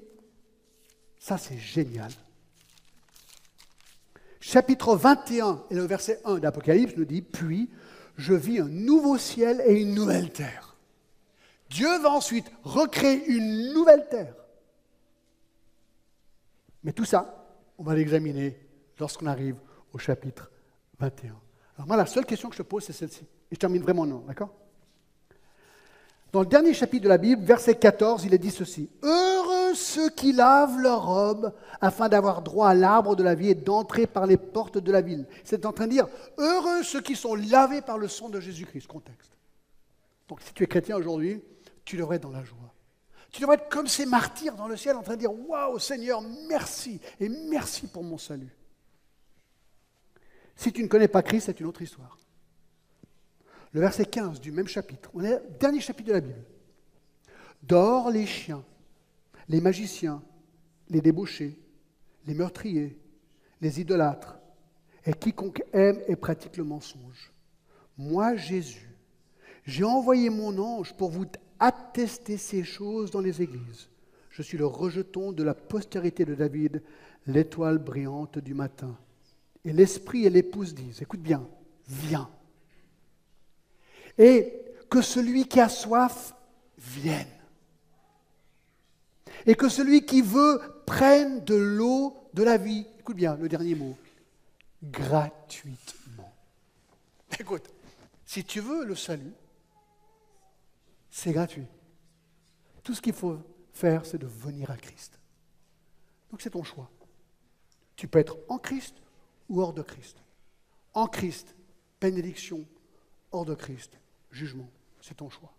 [1.19, 2.11] ça c'est génial,
[4.39, 7.69] chapitre 21 et le verset 1 d'Apocalypse nous dit, puis
[8.17, 10.75] je vis un nouveau ciel et une nouvelle terre.
[11.69, 14.35] Dieu va ensuite recréer une nouvelle terre.
[16.83, 17.45] Mais tout ça,
[17.77, 18.59] on va l'examiner
[18.99, 19.57] lorsqu'on arrive
[19.91, 20.51] au chapitre
[20.99, 21.35] 21.
[21.75, 23.25] Alors moi, la seule question que je pose, c'est celle-ci.
[23.51, 24.53] Et je termine vraiment non, d'accord?
[26.31, 28.89] Dans le dernier chapitre de la Bible, verset 14, il est dit ceci.
[29.03, 33.55] Heureux ceux qui lavent leurs robes afin d'avoir droit à l'arbre de la vie et
[33.55, 35.25] d'entrer par les portes de la ville.
[35.43, 38.87] C'est en train de dire, heureux ceux qui sont lavés par le sang de Jésus-Christ.
[38.87, 39.31] Contexte.
[40.27, 41.41] Donc si tu es chrétien aujourd'hui,
[41.85, 42.73] tu devrais être dans la joie.
[43.31, 46.21] Tu devrais être comme ces martyrs dans le ciel en train de dire, waouh Seigneur,
[46.49, 48.53] merci et merci pour mon salut.
[50.55, 52.17] Si tu ne connais pas Christ, c'est une autre histoire.
[53.75, 56.41] Le verset 15 du même chapitre, on est au dernier chapitre de la Bible.
[57.61, 58.63] Dors les chiens,
[59.49, 60.23] les magiciens,
[60.87, 61.59] les débauchés,
[62.25, 62.97] les meurtriers,
[63.59, 64.37] les idolâtres,
[65.05, 67.33] et quiconque aime et pratique le mensonge.
[67.97, 68.95] Moi, Jésus,
[69.65, 71.25] j'ai envoyé mon ange pour vous
[71.59, 73.89] attester ces choses dans les églises.
[74.29, 76.81] Je suis le rejeton de la postérité de David,
[77.27, 78.97] l'étoile brillante du matin.
[79.65, 81.45] Et l'esprit et l'épouse disent, écoute bien,
[81.89, 82.29] viens.
[84.17, 84.53] Et
[84.89, 86.33] que celui qui a soif
[86.77, 87.27] vienne.
[89.45, 92.85] Et que celui qui veut prenne de l'eau de la vie.
[92.99, 93.97] Écoute bien le dernier mot.
[94.83, 96.33] Gratuitement.
[97.39, 97.69] Écoute,
[98.25, 99.33] si tu veux le salut,
[101.09, 101.67] c'est gratuit.
[102.83, 103.39] Tout ce qu'il faut
[103.73, 105.19] faire, c'est de venir à Christ.
[106.29, 106.89] Donc c'est ton choix.
[107.95, 108.95] Tu peux être en Christ
[109.49, 110.17] ou hors de Christ.
[110.93, 111.55] En Christ,
[111.99, 112.65] bénédiction,
[113.31, 113.97] hors de Christ,
[114.35, 114.69] jugement.
[115.01, 115.53] C'est ton choix.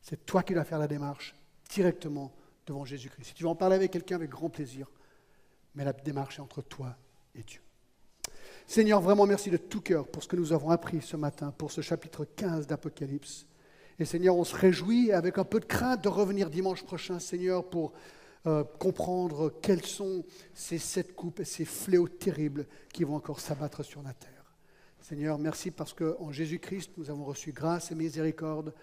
[0.00, 1.36] C'est toi qui dois faire la démarche
[1.70, 2.32] directement
[2.66, 3.28] devant Jésus-Christ.
[3.28, 4.90] Si tu veux en parler avec quelqu'un, avec grand plaisir,
[5.74, 6.96] mais la démarche est entre toi
[7.34, 7.60] et Dieu.
[8.66, 11.70] Seigneur, vraiment merci de tout cœur pour ce que nous avons appris ce matin, pour
[11.70, 13.46] ce chapitre 15 d'Apocalypse.
[13.98, 17.68] Et Seigneur, on se réjouit avec un peu de crainte de revenir dimanche prochain, Seigneur,
[17.68, 17.92] pour
[18.46, 23.84] euh, comprendre quelles sont ces sept coupes et ces fléaux terribles qui vont encore s'abattre
[23.84, 24.35] sur la terre.
[25.08, 28.74] Seigneur, merci parce qu'en Jésus-Christ, nous avons reçu grâce et miséricorde.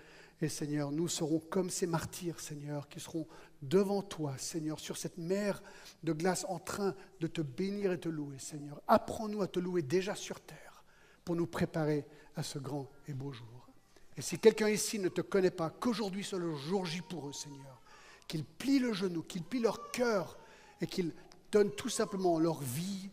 [0.41, 3.28] Et Seigneur, nous serons comme ces martyrs, Seigneur, qui seront
[3.61, 5.61] devant toi, Seigneur, sur cette mer
[6.01, 8.82] de glace en train de te bénir et te louer, Seigneur.
[8.88, 10.86] Apprends-nous à te louer déjà sur terre
[11.26, 12.05] pour nous préparer
[12.38, 13.67] à ce grand et beau jour.
[14.15, 17.34] Et si quelqu'un ici ne te connaît pas, qu'aujourd'hui soit le jour J pour eux,
[17.34, 17.82] Seigneur
[18.30, 20.38] qu'ils plient le genou, qu'ils plient leur cœur
[20.80, 21.13] et qu'ils
[21.51, 23.09] donnent tout simplement leur vie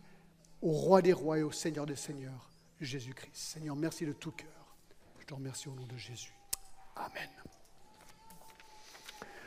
[0.61, 2.50] au roi des rois et au Seigneur des seigneurs,
[2.85, 3.35] Jésus-Christ.
[3.35, 4.75] Seigneur, merci de tout cœur.
[5.19, 6.33] Je te remercie au nom de Jésus.
[6.95, 7.29] Amen.